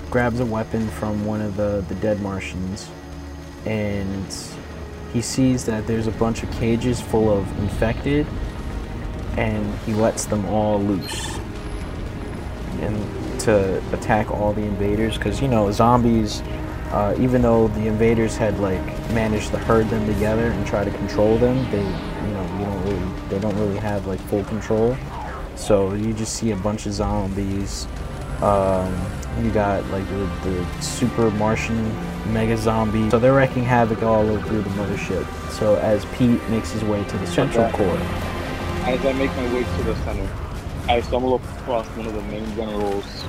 grabs 0.10 0.40
a 0.40 0.46
weapon 0.46 0.88
from 0.90 1.26
one 1.26 1.42
of 1.42 1.56
the, 1.56 1.84
the 1.88 1.96
dead 1.96 2.22
Martians 2.22 2.90
and 3.66 4.36
he 5.14 5.22
sees 5.22 5.66
that 5.66 5.86
there's 5.88 6.08
a 6.08 6.12
bunch 6.12 6.44
of 6.44 6.52
cages 6.52 7.02
full 7.02 7.30
of 7.32 7.60
infected 7.60 8.26
and 9.38 9.74
he 9.80 9.94
lets 9.94 10.26
them 10.26 10.46
all 10.46 10.80
loose 10.80 11.38
and 12.82 13.40
to 13.40 13.82
attack 13.94 14.32
all 14.32 14.54
the 14.54 14.64
invaders 14.64 15.18
because 15.18 15.42
you 15.42 15.48
know 15.48 15.72
zombies 15.72 16.42
uh, 16.92 17.16
even 17.20 17.42
though 17.42 17.68
the 17.70 17.88
invaders 17.88 18.36
had 18.36 18.60
like 18.60 18.82
managed 19.12 19.52
to 19.52 19.58
herd 19.58 19.88
them 19.90 20.06
together 20.06 20.48
and 20.48 20.66
try 20.66 20.84
to 20.84 20.92
control 20.92 21.38
them 21.38 21.70
they 21.72 21.84
they 23.40 23.50
don't 23.50 23.58
really 23.60 23.78
have 23.78 24.06
like 24.06 24.20
full 24.22 24.44
control 24.46 24.98
so 25.56 25.94
you 25.94 26.14
just 26.14 26.36
see 26.36 26.52
a 26.52 26.56
bunch 26.58 26.86
of 26.86 26.94
zombies 26.94 27.88
um, 28.42 28.94
you 29.42 29.52
got 29.52 29.86
like 29.88 30.08
the, 30.10 30.50
the 30.50 30.82
super 30.82 31.30
martian 31.32 31.94
mega 32.34 32.58
zombie 32.58 33.10
so 33.10 33.20
they're 33.20 33.34
wrecking 33.34 33.64
havoc 33.64 34.04
all 34.04 34.28
over 34.30 34.46
through 34.48 34.62
the 34.62 34.70
mothership 34.72 35.26
so 35.52 35.76
as 35.78 36.06
pete 36.18 36.42
makes 36.50 36.72
his 36.72 36.84
way 36.84 37.04
to 37.06 37.18
the 37.18 37.28
central 37.28 37.66
Okay. 37.66 37.78
core 37.78 37.98
As 38.86 39.06
I 39.06 39.14
make 39.14 39.30
my 39.36 39.54
way 39.54 39.64
to 39.64 39.84
the 39.84 39.96
center, 40.04 40.30
I 40.88 41.02
stumble 41.02 41.36
across 41.36 41.86
one 41.90 42.08
of 42.08 42.14
the 42.14 42.22
main 42.24 42.46
generals' 42.56 43.24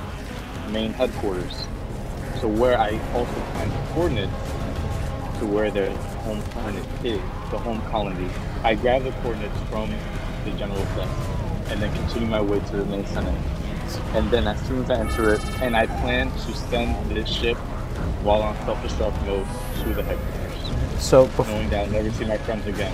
main 0.70 0.92
headquarters. 0.92 1.66
So 2.40 2.48
where 2.48 2.78
I 2.78 2.92
also 3.12 3.32
find 3.52 3.70
the 3.70 3.76
coordinates 3.92 4.32
to 5.40 5.46
where 5.46 5.70
their 5.70 5.90
home 6.24 6.40
planet 6.54 6.84
is. 7.04 7.20
the 7.50 7.58
home 7.58 7.82
colony. 7.90 8.30
I 8.62 8.74
grab 8.74 9.04
the 9.04 9.12
coordinates 9.22 9.58
from 9.70 9.90
the 10.44 10.50
general 10.58 10.84
desk 10.96 11.10
and 11.70 11.80
then 11.80 11.94
continue 11.94 12.28
my 12.28 12.40
way 12.40 12.60
to 12.60 12.76
the 12.76 12.84
main 12.84 13.06
center. 13.06 13.34
And 14.14 14.30
then 14.30 14.46
as 14.46 14.60
soon 14.66 14.82
as 14.84 14.90
I 14.90 14.96
enter 15.00 15.34
it, 15.34 15.40
and 15.62 15.76
I 15.76 15.86
plan 15.86 16.30
to 16.30 16.52
send 16.54 17.10
this 17.10 17.28
ship 17.28 17.56
while 18.22 18.42
on 18.42 18.54
self-destruct 18.64 19.26
mode 19.26 19.46
to 19.84 19.94
the 19.94 20.02
headquarters, 20.02 21.02
So, 21.02 21.26
bef- 21.28 21.46
knowing 21.48 21.70
that 21.70 21.86
I'll 21.86 21.92
never 21.92 22.10
see 22.12 22.24
my 22.24 22.36
friends 22.38 22.66
again. 22.66 22.92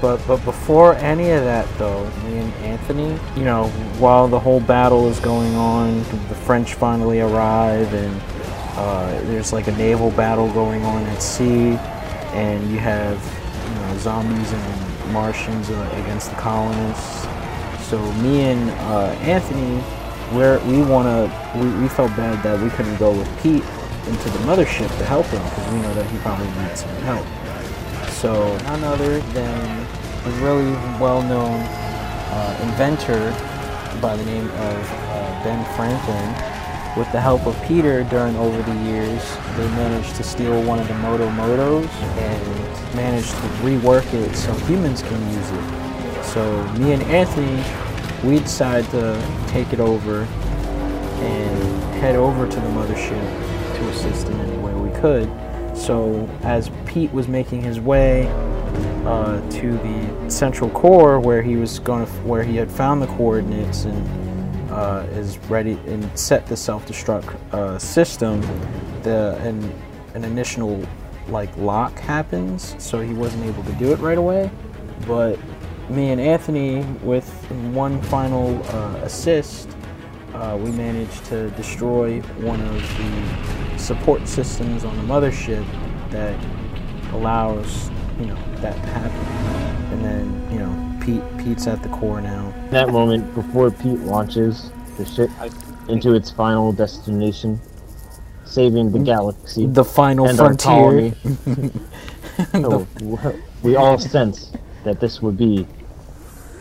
but 0.00 0.20
but 0.28 0.44
before 0.44 0.94
any 0.96 1.30
of 1.30 1.42
that, 1.44 1.66
though, 1.78 2.04
me 2.24 2.38
and 2.38 2.52
Anthony, 2.56 3.18
you 3.36 3.44
know, 3.44 3.68
while 3.98 4.28
the 4.28 4.38
whole 4.38 4.60
battle 4.60 5.08
is 5.08 5.18
going 5.20 5.54
on, 5.56 5.98
the 6.28 6.34
French 6.46 6.74
finally 6.74 7.20
arrive, 7.20 7.92
and 7.94 8.20
uh, 8.76 9.20
there's 9.22 9.52
like 9.52 9.66
a 9.66 9.72
naval 9.72 10.10
battle 10.12 10.48
going 10.52 10.84
on 10.84 11.02
at 11.06 11.20
sea, 11.22 11.76
and 12.34 12.70
you 12.70 12.78
have 12.78 13.18
zombies 13.98 14.52
and 14.52 15.12
Martians 15.12 15.70
uh, 15.70 16.02
against 16.02 16.30
the 16.30 16.36
colonists. 16.36 17.26
So 17.88 18.00
me 18.14 18.42
and 18.42 18.70
uh, 18.70 19.16
Anthony, 19.20 19.80
where 20.36 20.58
we 20.60 20.82
wanna, 20.82 21.30
we, 21.56 21.68
we 21.82 21.88
felt 21.88 22.14
bad 22.16 22.42
that 22.44 22.60
we 22.62 22.70
couldn't 22.70 22.96
go 22.98 23.10
with 23.16 23.28
Pete 23.42 23.64
into 24.06 24.30
the 24.30 24.38
mothership 24.44 24.88
to 24.98 25.04
help 25.04 25.26
him 25.26 25.42
because 25.42 25.72
we 25.72 25.80
know 25.80 25.94
that 25.94 26.06
he 26.10 26.18
probably 26.18 26.46
needs 26.62 26.80
some 26.80 26.90
help. 27.04 27.26
So 28.10 28.56
none 28.64 28.84
other 28.84 29.20
than 29.32 29.86
a 30.24 30.30
really 30.42 30.72
well-known 31.00 31.60
uh, 31.60 32.58
inventor 32.62 33.30
by 34.00 34.16
the 34.16 34.24
name 34.24 34.46
of 34.46 34.76
uh, 34.92 35.44
Ben 35.44 35.64
Franklin. 35.76 36.57
With 36.96 37.12
the 37.12 37.20
help 37.20 37.46
of 37.46 37.60
Peter 37.62 38.02
during 38.04 38.34
over 38.36 38.60
the 38.62 38.74
years, 38.84 39.22
they 39.56 39.68
managed 39.76 40.16
to 40.16 40.22
steal 40.24 40.62
one 40.64 40.80
of 40.80 40.88
the 40.88 40.94
Moto 40.94 41.28
Motos 41.30 41.86
and 41.86 42.96
managed 42.96 43.30
to 43.30 43.48
rework 43.62 44.12
it 44.14 44.34
so 44.34 44.52
humans 44.66 45.02
can 45.02 45.32
use 45.32 45.50
it. 45.50 46.24
So 46.24 46.64
me 46.72 46.92
and 46.92 47.02
Anthony, 47.04 47.62
we 48.28 48.40
decided 48.40 48.90
to 48.90 49.44
take 49.48 49.72
it 49.72 49.80
over 49.80 50.22
and 50.22 51.94
head 52.00 52.16
over 52.16 52.48
to 52.48 52.56
the 52.56 52.68
mothership 52.68 53.76
to 53.76 53.88
assist 53.90 54.26
in 54.26 54.40
any 54.40 54.56
way 54.58 54.74
we 54.74 54.90
could. 54.98 55.30
So 55.76 56.28
as 56.42 56.70
Pete 56.86 57.12
was 57.12 57.28
making 57.28 57.62
his 57.62 57.78
way 57.78 58.26
uh, 59.06 59.40
to 59.50 59.72
the 59.78 60.30
central 60.30 60.70
core, 60.70 61.20
where 61.20 61.42
he 61.42 61.56
was 61.56 61.78
going 61.78 62.04
to, 62.04 62.12
where 62.22 62.42
he 62.42 62.56
had 62.56 62.70
found 62.70 63.00
the 63.00 63.06
coordinates 63.06 63.84
and 63.84 64.27
uh, 64.78 65.04
is 65.10 65.38
ready 65.50 65.72
and 65.86 66.16
set 66.16 66.46
the 66.46 66.56
self-destruct 66.56 67.34
uh, 67.52 67.78
system, 67.78 68.40
the 69.02 69.36
an 69.42 69.72
an 70.14 70.24
initial 70.24 70.80
like 71.28 71.54
lock 71.56 71.98
happens, 71.98 72.76
so 72.78 73.00
he 73.00 73.12
wasn't 73.12 73.44
able 73.44 73.64
to 73.64 73.72
do 73.72 73.92
it 73.92 73.98
right 73.98 74.18
away. 74.18 74.50
But 75.06 75.36
me 75.90 76.10
and 76.10 76.20
Anthony, 76.20 76.84
with 77.02 77.28
one 77.72 78.00
final 78.02 78.62
uh, 78.66 79.00
assist, 79.02 79.68
uh, 80.32 80.56
we 80.60 80.70
managed 80.70 81.24
to 81.26 81.50
destroy 81.50 82.20
one 82.40 82.60
of 82.60 82.80
the 82.98 83.78
support 83.78 84.28
systems 84.28 84.84
on 84.84 84.96
the 84.96 85.02
mothership 85.02 85.66
that 86.10 86.38
allows 87.12 87.90
you 88.20 88.26
know 88.26 88.38
that 88.60 88.74
to 88.74 88.90
happen. 88.90 89.92
And 89.92 90.04
then 90.04 90.52
you 90.52 90.60
know 90.60 90.87
Pete 91.08 91.22
Pete's 91.38 91.66
at 91.66 91.82
the 91.82 91.88
core 91.88 92.20
now. 92.20 92.52
that 92.70 92.90
moment 92.90 93.34
before 93.34 93.70
Pete 93.70 93.98
launches 94.00 94.70
the 94.98 95.06
ship 95.06 95.30
into 95.88 96.14
its 96.14 96.30
final 96.30 96.70
destination, 96.70 97.58
saving 98.44 98.92
the 98.92 98.98
galaxy 98.98 99.64
The 99.64 99.84
final 99.84 100.28
and 100.28 100.36
frontier. 100.36 101.12
colony. 101.16 101.70
So, 102.52 102.86
we 103.62 103.74
all 103.74 103.98
sense 103.98 104.52
that 104.84 105.00
this 105.00 105.22
would 105.22 105.36
be 105.38 105.66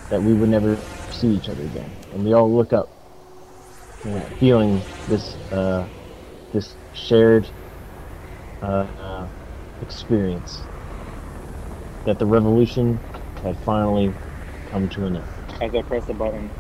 that 0.09 0.19
we 0.23 0.33
would 0.33 0.49
never 0.49 0.77
see 1.11 1.27
each 1.27 1.49
other 1.49 1.61
again, 1.61 1.89
and 2.13 2.23
we 2.23 2.31
all 2.33 2.49
look 2.51 2.71
up, 2.71 2.89
you 4.05 4.11
know, 4.11 4.19
feeling 4.39 4.81
this 5.09 5.35
uh, 5.51 5.85
this 6.53 6.73
shared 6.93 7.47
uh, 8.63 8.87
uh, 8.99 9.27
experience 9.81 10.61
that 12.05 12.17
the 12.17 12.25
revolution 12.25 12.97
had 13.43 13.55
finally 13.59 14.11
come 14.77 14.89
to 14.89 15.05
an 15.05 15.15
end. 15.17 15.25
as 15.61 15.73
I 15.73 15.81
press 15.81 16.05
the 16.05 16.13
button, 16.13 16.51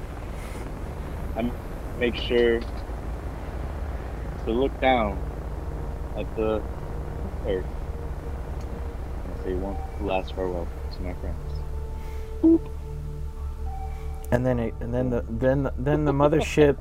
I 1.35 1.51
make 1.99 2.15
sure 2.15 2.59
to 4.45 4.51
look 4.51 4.79
down 4.81 5.19
at 6.17 6.35
the 6.35 6.63
earth 7.45 7.65
and 9.25 9.43
say 9.43 9.53
one 9.53 9.77
last 10.01 10.33
farewell 10.33 10.67
to 10.95 11.01
my 11.01 11.13
friends. 11.13 11.37
and 14.31 14.45
then 14.45 14.59
it, 14.59 14.73
and 14.79 14.91
then 14.91 15.09
the 15.11 15.23
then 15.29 15.69
then 15.77 16.05
the 16.05 16.11
mothership 16.11 16.77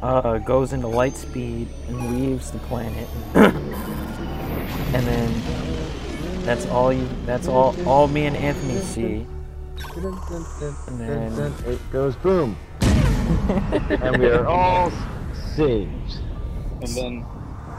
uh, 0.00 0.38
goes 0.38 0.72
into 0.72 0.86
light 0.86 1.16
speed 1.16 1.66
and 1.88 2.20
leaves 2.20 2.52
the 2.52 2.58
planet. 2.60 3.08
and 3.34 5.04
then 5.06 6.44
that's 6.44 6.66
all 6.66 6.92
you. 6.92 7.08
That's 7.26 7.48
all. 7.48 7.74
All 7.84 8.06
me 8.06 8.26
and 8.26 8.36
Anthony 8.36 8.78
see. 8.78 9.26
And 9.78 11.36
then 11.36 11.54
it 11.66 11.92
goes 11.92 12.16
boom, 12.16 12.56
and 12.80 14.18
we 14.18 14.26
are 14.26 14.46
all 14.46 14.90
saved. 15.56 16.18
And 16.82 16.88
then 16.88 17.26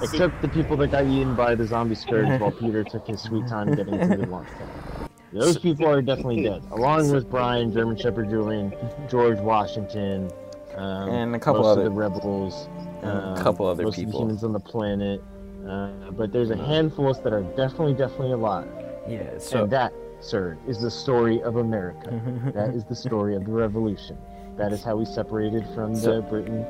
Except 0.01 0.41
the 0.41 0.47
people 0.47 0.77
that 0.77 0.91
got 0.91 1.03
eaten 1.05 1.35
by 1.35 1.55
the 1.55 1.67
zombie 1.67 1.95
scourge 1.95 2.39
while 2.39 2.51
Peter 2.51 2.85
took 2.85 3.05
his 3.05 3.21
sweet 3.21 3.45
time 3.47 3.75
getting 3.75 3.99
to 3.99 4.15
the 4.17 4.25
launch 4.27 4.47
pad. 4.47 5.09
Those 5.33 5.57
people 5.57 5.87
are 5.87 6.01
definitely 6.01 6.43
dead, 6.43 6.63
along 6.71 7.11
with 7.11 7.29
Brian, 7.29 7.73
German 7.73 7.97
Shepherd 7.97 8.29
Julian, 8.29 8.73
George 9.09 9.39
Washington, 9.39 10.31
um, 10.75 11.09
And 11.09 11.35
a 11.35 11.39
couple 11.39 11.63
most 11.63 11.71
other- 11.73 11.87
of 11.87 11.93
the 11.93 11.99
rebels, 11.99 12.69
and 13.01 13.11
a 13.11 13.27
um, 13.27 13.37
couple 13.37 13.65
other 13.67 13.83
most 13.83 13.97
of 13.97 14.05
the 14.05 14.17
humans 14.17 14.43
on 14.45 14.53
the 14.53 14.59
planet. 14.59 15.21
Uh, 15.67 15.89
but 16.11 16.31
there's 16.31 16.49
a 16.49 16.55
handful 16.57 17.13
that 17.13 17.33
are 17.33 17.41
definitely, 17.57 17.93
definitely 17.93 18.31
alive. 18.31 18.67
yeah. 19.07 19.37
So 19.37 19.63
and 19.63 19.71
that, 19.73 19.93
sir, 20.21 20.57
is 20.67 20.79
the 20.81 20.91
story 20.91 21.41
of 21.43 21.57
America. 21.57 22.21
that 22.53 22.73
is 22.73 22.83
the 22.85 22.95
story 22.95 23.35
of 23.35 23.45
the 23.45 23.51
revolution. 23.51 24.17
That 24.57 24.73
is 24.73 24.83
how 24.83 24.97
we 24.97 25.05
separated 25.05 25.65
from 25.73 25.95
So- 25.95 26.17
the 26.17 26.21
Britain 26.23 26.63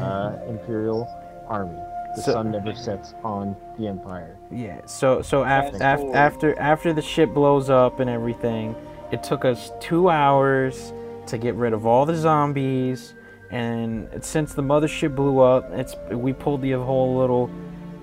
uh, 0.00 0.44
Imperial 0.48 1.06
Army. 1.48 1.78
The 2.16 2.22
So- 2.22 2.32
sun 2.32 2.50
never 2.50 2.74
sets 2.74 3.14
on 3.22 3.56
the 3.78 3.86
empire. 3.86 4.36
Yeah. 4.50 4.80
So 4.86 5.22
so 5.22 5.44
after 5.44 5.78
Fast 5.78 5.82
after 5.82 6.16
after 6.16 6.58
after 6.58 6.92
the 6.92 7.02
ship 7.02 7.32
blows 7.34 7.68
up 7.70 8.00
and 8.00 8.08
everything, 8.10 8.74
it 9.12 9.22
took 9.22 9.44
us 9.44 9.70
two 9.80 10.08
hours 10.08 10.92
to 11.26 11.38
get 11.38 11.54
rid 11.56 11.72
of 11.72 11.86
all 11.86 12.06
the 12.06 12.16
zombies. 12.16 13.14
And 13.50 14.08
since 14.24 14.54
the 14.54 14.62
mothership 14.62 15.14
blew 15.14 15.38
up, 15.40 15.70
it's 15.72 15.94
we 16.10 16.32
pulled 16.32 16.62
the 16.62 16.72
whole 16.72 17.16
little 17.16 17.48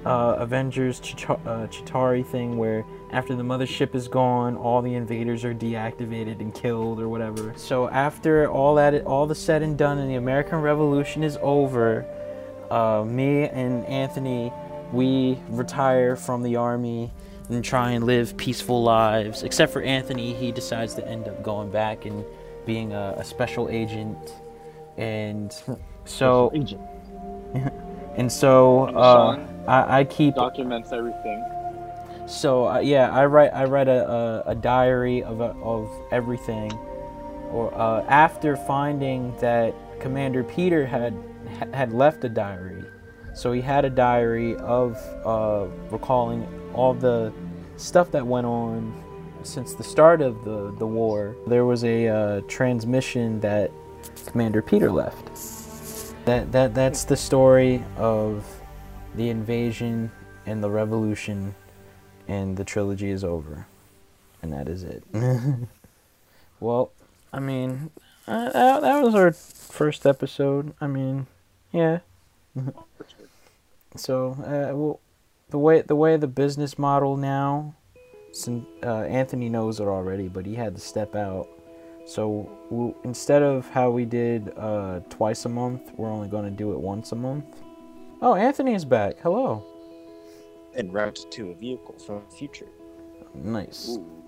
uh, 0.06 0.36
Avengers 0.38 1.00
Chita- 1.02 1.40
uh, 1.46 1.68
Chitauri 1.68 2.26
thing 2.26 2.58
where 2.58 2.86
after 3.14 3.36
the 3.36 3.44
mothership 3.44 3.94
is 3.94 4.08
gone, 4.08 4.58
all 4.58 4.82
the 4.82 4.96
invaders 4.96 5.46
are 5.46 5.54
deactivated 5.54 6.40
and 6.40 6.54
killed 6.54 7.00
or 7.00 7.08
whatever. 7.08 7.54
So 7.56 7.88
after 7.90 8.50
all 8.50 8.74
that, 8.76 9.06
all 9.06 9.28
the 9.28 9.36
said 9.36 9.62
and 9.62 9.78
done, 9.78 10.00
and 10.00 10.10
the 10.10 10.16
American 10.16 10.62
Revolution 10.62 11.24
is 11.24 11.38
over, 11.42 12.06
uh, 12.72 13.04
me 13.06 13.44
and 13.44 13.86
Anthony, 13.86 14.52
we 14.92 15.38
retire 15.50 16.16
from 16.16 16.42
the 16.42 16.56
army 16.56 17.12
and 17.50 17.64
try 17.64 17.92
and 17.92 18.04
live 18.04 18.36
peaceful 18.36 18.82
lives. 18.82 19.44
Except 19.44 19.72
for 19.72 19.84
Anthony, 19.84 20.34
he 20.34 20.52
decides 20.52 20.96
to 20.96 21.08
end 21.08 21.28
up 21.28 21.44
going 21.44 21.70
back 21.70 22.06
and 22.06 22.26
being 22.66 22.94
a, 22.94 23.14
a 23.18 23.24
special 23.24 23.70
agent. 23.70 24.34
And 24.98 25.56
so, 26.06 26.52
Agent. 26.54 26.82
and 28.18 28.32
so, 28.32 28.86
uh, 28.88 29.40
I, 29.68 30.00
I 30.00 30.04
keep. 30.04 30.36
documents 30.36 30.92
everything. 30.92 31.63
So 32.28 32.68
uh, 32.68 32.80
yeah, 32.80 33.12
I 33.12 33.26
write 33.26 33.54
I 33.54 33.66
write 33.66 33.88
a, 33.88 34.10
a, 34.10 34.52
a 34.52 34.56
diary 34.56 35.24
of 35.24 35.42
uh, 35.42 35.54
of 35.62 35.90
everything. 36.12 36.72
Or 37.52 37.74
uh, 37.76 38.04
after 38.08 38.56
finding 38.56 39.36
that 39.40 39.76
Commander 40.00 40.44
Peter 40.44 40.86
had 40.86 41.14
had 41.74 41.94
left 41.94 42.24
a 42.24 42.30
diary, 42.30 42.84
so 43.36 43.52
he 43.52 43.62
had 43.62 43.86
a 43.86 43.90
diary 43.90 44.56
of 44.58 44.98
uh, 45.26 45.68
recalling 45.92 46.48
all 46.74 46.94
the 46.94 47.32
stuff 47.78 48.12
that 48.12 48.26
went 48.26 48.48
on 48.48 48.94
since 49.44 49.76
the 49.76 49.84
start 49.84 50.22
of 50.22 50.44
the 50.46 50.74
the 50.80 50.88
war. 50.88 51.36
There 51.46 51.66
was 51.66 51.84
a 51.84 52.08
uh, 52.08 52.42
transmission 52.48 53.40
that 53.42 53.70
Commander 54.26 54.62
Peter 54.62 54.90
left. 54.90 55.30
That 56.26 56.52
that 56.54 56.74
that's 56.74 57.04
the 57.04 57.18
story 57.18 57.84
of 57.98 58.46
the 59.16 59.30
invasion 59.30 60.10
and 60.46 60.64
the 60.64 60.70
revolution 60.70 61.54
and 62.28 62.58
the 62.58 62.64
trilogy 62.64 63.10
is 63.10 63.24
over, 63.24 63.68
and 64.42 64.52
that 64.54 64.68
is 64.68 64.84
it. 64.84 65.04
well, 66.60 66.92
I 67.32 67.40
mean, 67.40 67.92
uh, 68.28 68.50
that, 68.52 68.82
that 68.82 69.04
was 69.04 69.16
our 69.16 69.32
first 69.32 70.06
episode. 70.06 70.74
I 70.80 70.88
mean, 70.88 71.28
yeah. 71.72 72.00
so, 73.96 74.32
uh, 74.40 74.76
well, 74.76 75.00
the 75.50 75.58
way 75.58 75.82
the 75.82 75.96
way 75.96 76.18
the 76.18 76.28
business 76.28 76.80
model 76.80 77.18
now 77.18 77.76
since 78.34 78.66
uh, 78.84 79.02
Anthony 79.02 79.48
knows 79.48 79.80
it 79.80 79.88
already, 79.88 80.28
but 80.28 80.46
he 80.46 80.56
had 80.56 80.76
to 80.76 80.82
step 80.82 81.16
out. 81.16 81.48
So 82.06 82.50
we'll, 82.70 82.96
instead 83.04 83.44
of 83.44 83.70
how 83.70 83.92
we 83.92 84.06
did 84.06 84.52
uh, 84.58 85.00
twice 85.10 85.46
a 85.46 85.50
month, 85.50 85.92
we're 85.96 86.12
only 86.12 86.28
going 86.28 86.46
to 86.46 86.52
do 86.52 86.74
it 86.74 86.80
once 86.80 87.12
a 87.12 87.16
month. 87.16 87.46
Oh, 88.22 88.36
Anthony 88.36 88.74
is 88.74 88.86
back. 88.86 89.20
Hello. 89.22 89.66
En 90.76 90.92
route 90.92 91.26
to 91.32 91.52
a 91.52 91.56
vehicle 91.56 91.96
from 92.06 92.22
the 92.30 92.36
future. 92.36 92.68
Nice. 93.34 93.90
Ooh. 93.90 94.24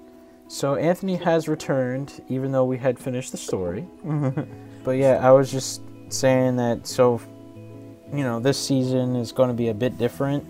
So 0.47 0.75
Anthony 0.75 1.15
has 1.15 1.47
returned, 1.47 2.23
even 2.29 2.51
though 2.51 2.65
we 2.65 2.77
had 2.77 2.99
finished 2.99 3.31
the 3.31 3.38
story. 3.38 3.88
but 4.84 4.91
yeah, 4.91 5.27
I 5.27 5.31
was 5.31 5.51
just 5.51 5.81
saying 6.10 6.58
that. 6.58 6.86
So, 6.86 7.19
you 8.13 8.23
know, 8.23 8.39
this 8.39 8.58
season 8.58 9.15
is 9.15 9.31
going 9.31 9.49
to 9.49 9.55
be 9.55 9.69
a 9.69 9.73
bit 9.73 9.97
different, 9.97 10.45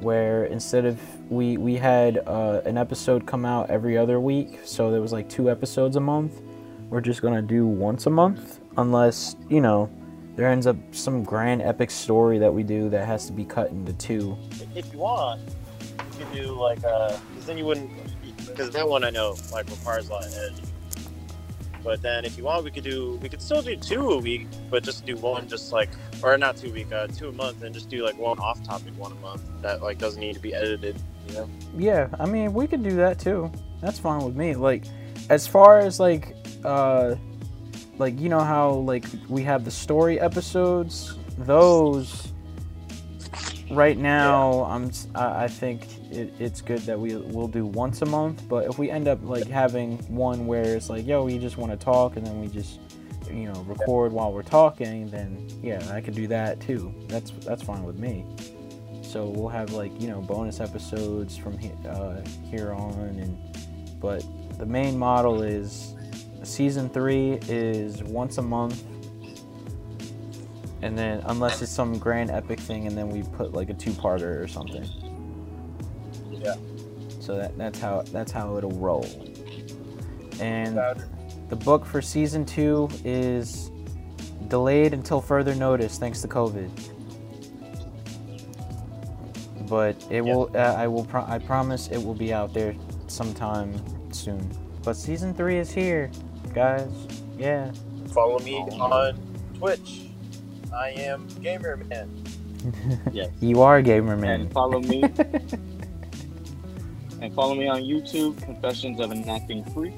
where 0.00 0.46
instead 0.46 0.86
of 0.86 0.98
we 1.30 1.56
we 1.58 1.76
had 1.76 2.18
uh, 2.26 2.62
an 2.64 2.78
episode 2.78 3.26
come 3.26 3.44
out 3.44 3.68
every 3.68 3.98
other 3.98 4.20
week, 4.20 4.60
so 4.64 4.90
there 4.90 5.02
was 5.02 5.12
like 5.12 5.28
two 5.28 5.50
episodes 5.50 5.96
a 5.96 6.00
month. 6.00 6.40
We're 6.88 7.00
just 7.00 7.20
gonna 7.20 7.42
do 7.42 7.66
once 7.66 8.06
a 8.06 8.10
month, 8.10 8.60
unless 8.76 9.36
you 9.48 9.60
know 9.60 9.90
there 10.36 10.48
ends 10.48 10.66
up 10.66 10.76
some 10.92 11.24
grand 11.24 11.62
epic 11.62 11.90
story 11.90 12.38
that 12.38 12.52
we 12.52 12.62
do 12.62 12.88
that 12.90 13.06
has 13.06 13.26
to 13.26 13.32
be 13.32 13.44
cut 13.44 13.70
into 13.70 13.92
two. 13.94 14.36
If 14.74 14.92
you 14.92 14.98
want, 14.98 15.40
you 15.98 16.24
could 16.24 16.32
do 16.32 16.52
like 16.52 16.84
uh, 16.84 17.16
because 17.30 17.46
then 17.46 17.58
you 17.58 17.64
wouldn't, 17.64 17.90
because 18.46 18.70
that 18.70 18.88
one 18.88 19.02
I 19.02 19.10
know 19.10 19.36
like 19.50 19.68
requires 19.68 20.08
a 20.08 20.12
lot 20.12 20.26
of 20.26 20.34
editing. 20.34 20.66
But 21.82 22.02
then 22.02 22.24
if 22.24 22.36
you 22.36 22.42
want, 22.44 22.64
we 22.64 22.72
could 22.72 22.82
do, 22.82 23.16
we 23.22 23.28
could 23.28 23.40
still 23.40 23.62
do 23.62 23.76
two 23.76 24.10
a 24.10 24.18
week, 24.18 24.48
but 24.70 24.82
just 24.82 25.06
do 25.06 25.16
one, 25.16 25.46
just 25.46 25.72
like, 25.72 25.88
or 26.20 26.36
not 26.36 26.56
two 26.56 26.68
a 26.68 26.72
week, 26.72 26.92
uh, 26.92 27.06
two 27.06 27.28
a 27.28 27.32
month, 27.32 27.62
and 27.62 27.72
just 27.72 27.88
do 27.88 28.04
like 28.04 28.18
one 28.18 28.40
off-topic 28.40 28.92
one 28.98 29.12
a 29.12 29.14
month 29.16 29.42
that 29.62 29.82
like 29.82 29.96
doesn't 29.96 30.20
need 30.20 30.34
to 30.34 30.40
be 30.40 30.52
edited. 30.52 31.00
You 31.28 31.34
know? 31.34 31.50
Yeah, 31.76 32.08
I 32.18 32.26
mean, 32.26 32.52
we 32.52 32.66
could 32.66 32.82
do 32.82 32.96
that 32.96 33.20
too. 33.20 33.52
That's 33.80 34.00
fine 34.00 34.24
with 34.24 34.34
me. 34.34 34.56
Like, 34.56 34.82
as 35.30 35.46
far 35.46 35.78
as 35.78 36.00
like, 36.00 36.34
uh, 36.64 37.14
like 37.98 38.18
you 38.20 38.28
know 38.28 38.40
how 38.40 38.70
like 38.70 39.04
we 39.28 39.42
have 39.42 39.64
the 39.64 39.70
story 39.70 40.20
episodes, 40.20 41.16
those. 41.38 42.32
Right 43.68 43.98
now, 43.98 44.62
I'm. 44.62 44.92
i 45.16 45.48
think 45.48 45.88
it, 46.12 46.32
it's 46.38 46.60
good 46.60 46.82
that 46.82 47.00
we 47.00 47.16
will 47.16 47.48
do 47.48 47.66
once 47.66 48.00
a 48.02 48.06
month. 48.06 48.48
But 48.48 48.66
if 48.66 48.78
we 48.78 48.90
end 48.92 49.08
up 49.08 49.18
like 49.24 49.48
having 49.48 49.98
one 50.06 50.46
where 50.46 50.76
it's 50.76 50.88
like, 50.88 51.04
yo, 51.04 51.24
we 51.24 51.36
just 51.38 51.56
want 51.56 51.72
to 51.72 51.76
talk, 51.84 52.16
and 52.16 52.24
then 52.24 52.40
we 52.40 52.46
just, 52.46 52.78
you 53.28 53.50
know, 53.52 53.60
record 53.62 54.12
while 54.12 54.32
we're 54.32 54.44
talking, 54.44 55.08
then 55.08 55.48
yeah, 55.64 55.84
I 55.90 56.00
could 56.00 56.14
do 56.14 56.28
that 56.28 56.60
too. 56.60 56.94
That's 57.08 57.32
that's 57.44 57.62
fine 57.62 57.82
with 57.82 57.98
me. 57.98 58.24
So 59.02 59.24
we'll 59.24 59.48
have 59.48 59.72
like 59.72 60.00
you 60.00 60.06
know 60.06 60.20
bonus 60.20 60.60
episodes 60.60 61.36
from 61.36 61.58
he- 61.58 61.72
uh, 61.88 62.20
here 62.48 62.72
on, 62.72 62.92
and 62.92 63.36
but 64.00 64.24
the 64.58 64.66
main 64.66 64.96
model 64.96 65.42
is 65.42 65.95
season 66.46 66.88
three 66.88 67.38
is 67.48 68.02
once 68.02 68.38
a 68.38 68.42
month, 68.42 68.82
and 70.82 70.96
then 70.96 71.22
unless 71.26 71.62
it's 71.62 71.72
some 71.72 71.98
grand 71.98 72.30
epic 72.30 72.60
thing, 72.60 72.86
and 72.86 72.96
then 72.96 73.08
we 73.08 73.22
put 73.22 73.52
like 73.52 73.70
a 73.70 73.74
two-parter 73.74 74.42
or 74.42 74.46
something. 74.46 74.88
Yeah. 76.30 76.54
So 77.20 77.36
that 77.36 77.56
that's 77.58 77.78
how 77.80 78.02
that's 78.12 78.30
how 78.30 78.56
it'll 78.56 78.70
roll. 78.70 79.06
And 80.40 80.78
the 81.48 81.56
book 81.56 81.84
for 81.84 82.00
season 82.00 82.44
two 82.44 82.88
is 83.04 83.70
delayed 84.48 84.92
until 84.94 85.20
further 85.20 85.54
notice, 85.54 85.98
thanks 85.98 86.20
to 86.22 86.28
COVID. 86.28 86.70
But 89.68 89.96
it 90.10 90.24
Yeah. 90.24 90.34
will. 90.34 90.50
Uh, 90.54 90.58
I 90.58 90.86
will. 90.86 91.04
Pro- 91.04 91.24
I 91.26 91.38
promise 91.38 91.88
it 91.88 91.98
will 91.98 92.14
be 92.14 92.32
out 92.32 92.54
there 92.54 92.76
sometime 93.08 93.74
soon. 94.12 94.48
But 94.84 94.94
season 94.94 95.34
three 95.34 95.58
is 95.58 95.72
here, 95.72 96.10
guys. 96.56 96.88
Yeah. 97.38 97.70
Follow 98.14 98.38
me 98.38 98.56
on 98.56 99.18
Twitch. 99.58 100.06
I 100.74 100.88
am 100.90 101.26
Gamer 101.42 101.76
Man. 101.76 102.10
Yes. 103.12 103.28
You 103.40 103.60
are 103.60 103.76
a 103.76 103.82
gamer 103.82 104.14
And 104.14 104.22
man. 104.22 104.48
follow 104.50 104.80
me. 104.80 105.02
and 107.20 107.32
follow 107.34 107.54
me 107.54 107.68
on 107.68 107.82
YouTube, 107.82 108.42
Confessions 108.42 108.98
of 109.00 109.10
an 109.12 109.28
Acting 109.28 109.62
Freak. 109.66 109.94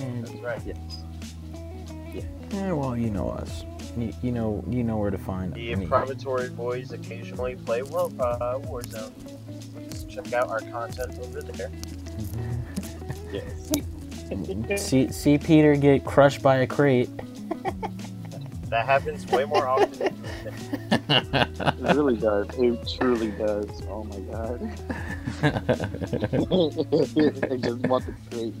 And, 0.00 0.26
That's 0.26 0.40
right. 0.40 0.60
Yes. 0.66 0.78
eh, 2.54 2.72
well, 2.72 2.96
you 2.96 3.10
know 3.10 3.28
us. 3.30 3.64
You, 3.96 4.12
you 4.22 4.32
know. 4.32 4.64
You 4.68 4.82
know 4.82 4.96
where 4.96 5.10
to 5.10 5.18
find 5.18 5.52
The 5.54 5.74
me. 5.76 5.86
improvisatory 5.86 6.54
boys 6.56 6.90
occasionally 6.92 7.54
play 7.56 7.82
War, 7.82 8.06
uh, 8.18 8.58
Warzone. 8.60 9.12
Let's 9.76 10.04
check 10.04 10.32
out 10.32 10.48
our 10.48 10.60
content 10.60 11.18
over 11.20 11.42
there. 11.42 11.70
Yes. 13.32 13.70
See, 14.76 15.10
see 15.10 15.38
Peter 15.38 15.74
get 15.76 16.04
crushed 16.04 16.42
by 16.42 16.56
a 16.56 16.66
crate. 16.66 17.08
That 18.70 18.86
happens 18.86 19.26
way 19.26 19.44
more 19.46 19.66
often. 19.66 19.90
than 19.90 20.14
you 20.14 20.22
think. 20.44 20.54
It 21.60 21.96
really 21.96 22.16
does. 22.16 22.46
It 22.56 22.88
truly 22.88 23.32
does. 23.32 23.68
Oh 23.88 24.04
my 24.04 24.20
god. 24.30 24.60
I 27.50 27.56
just 27.56 27.80
want 27.88 28.04
the 28.06 28.12
great. 28.30 28.54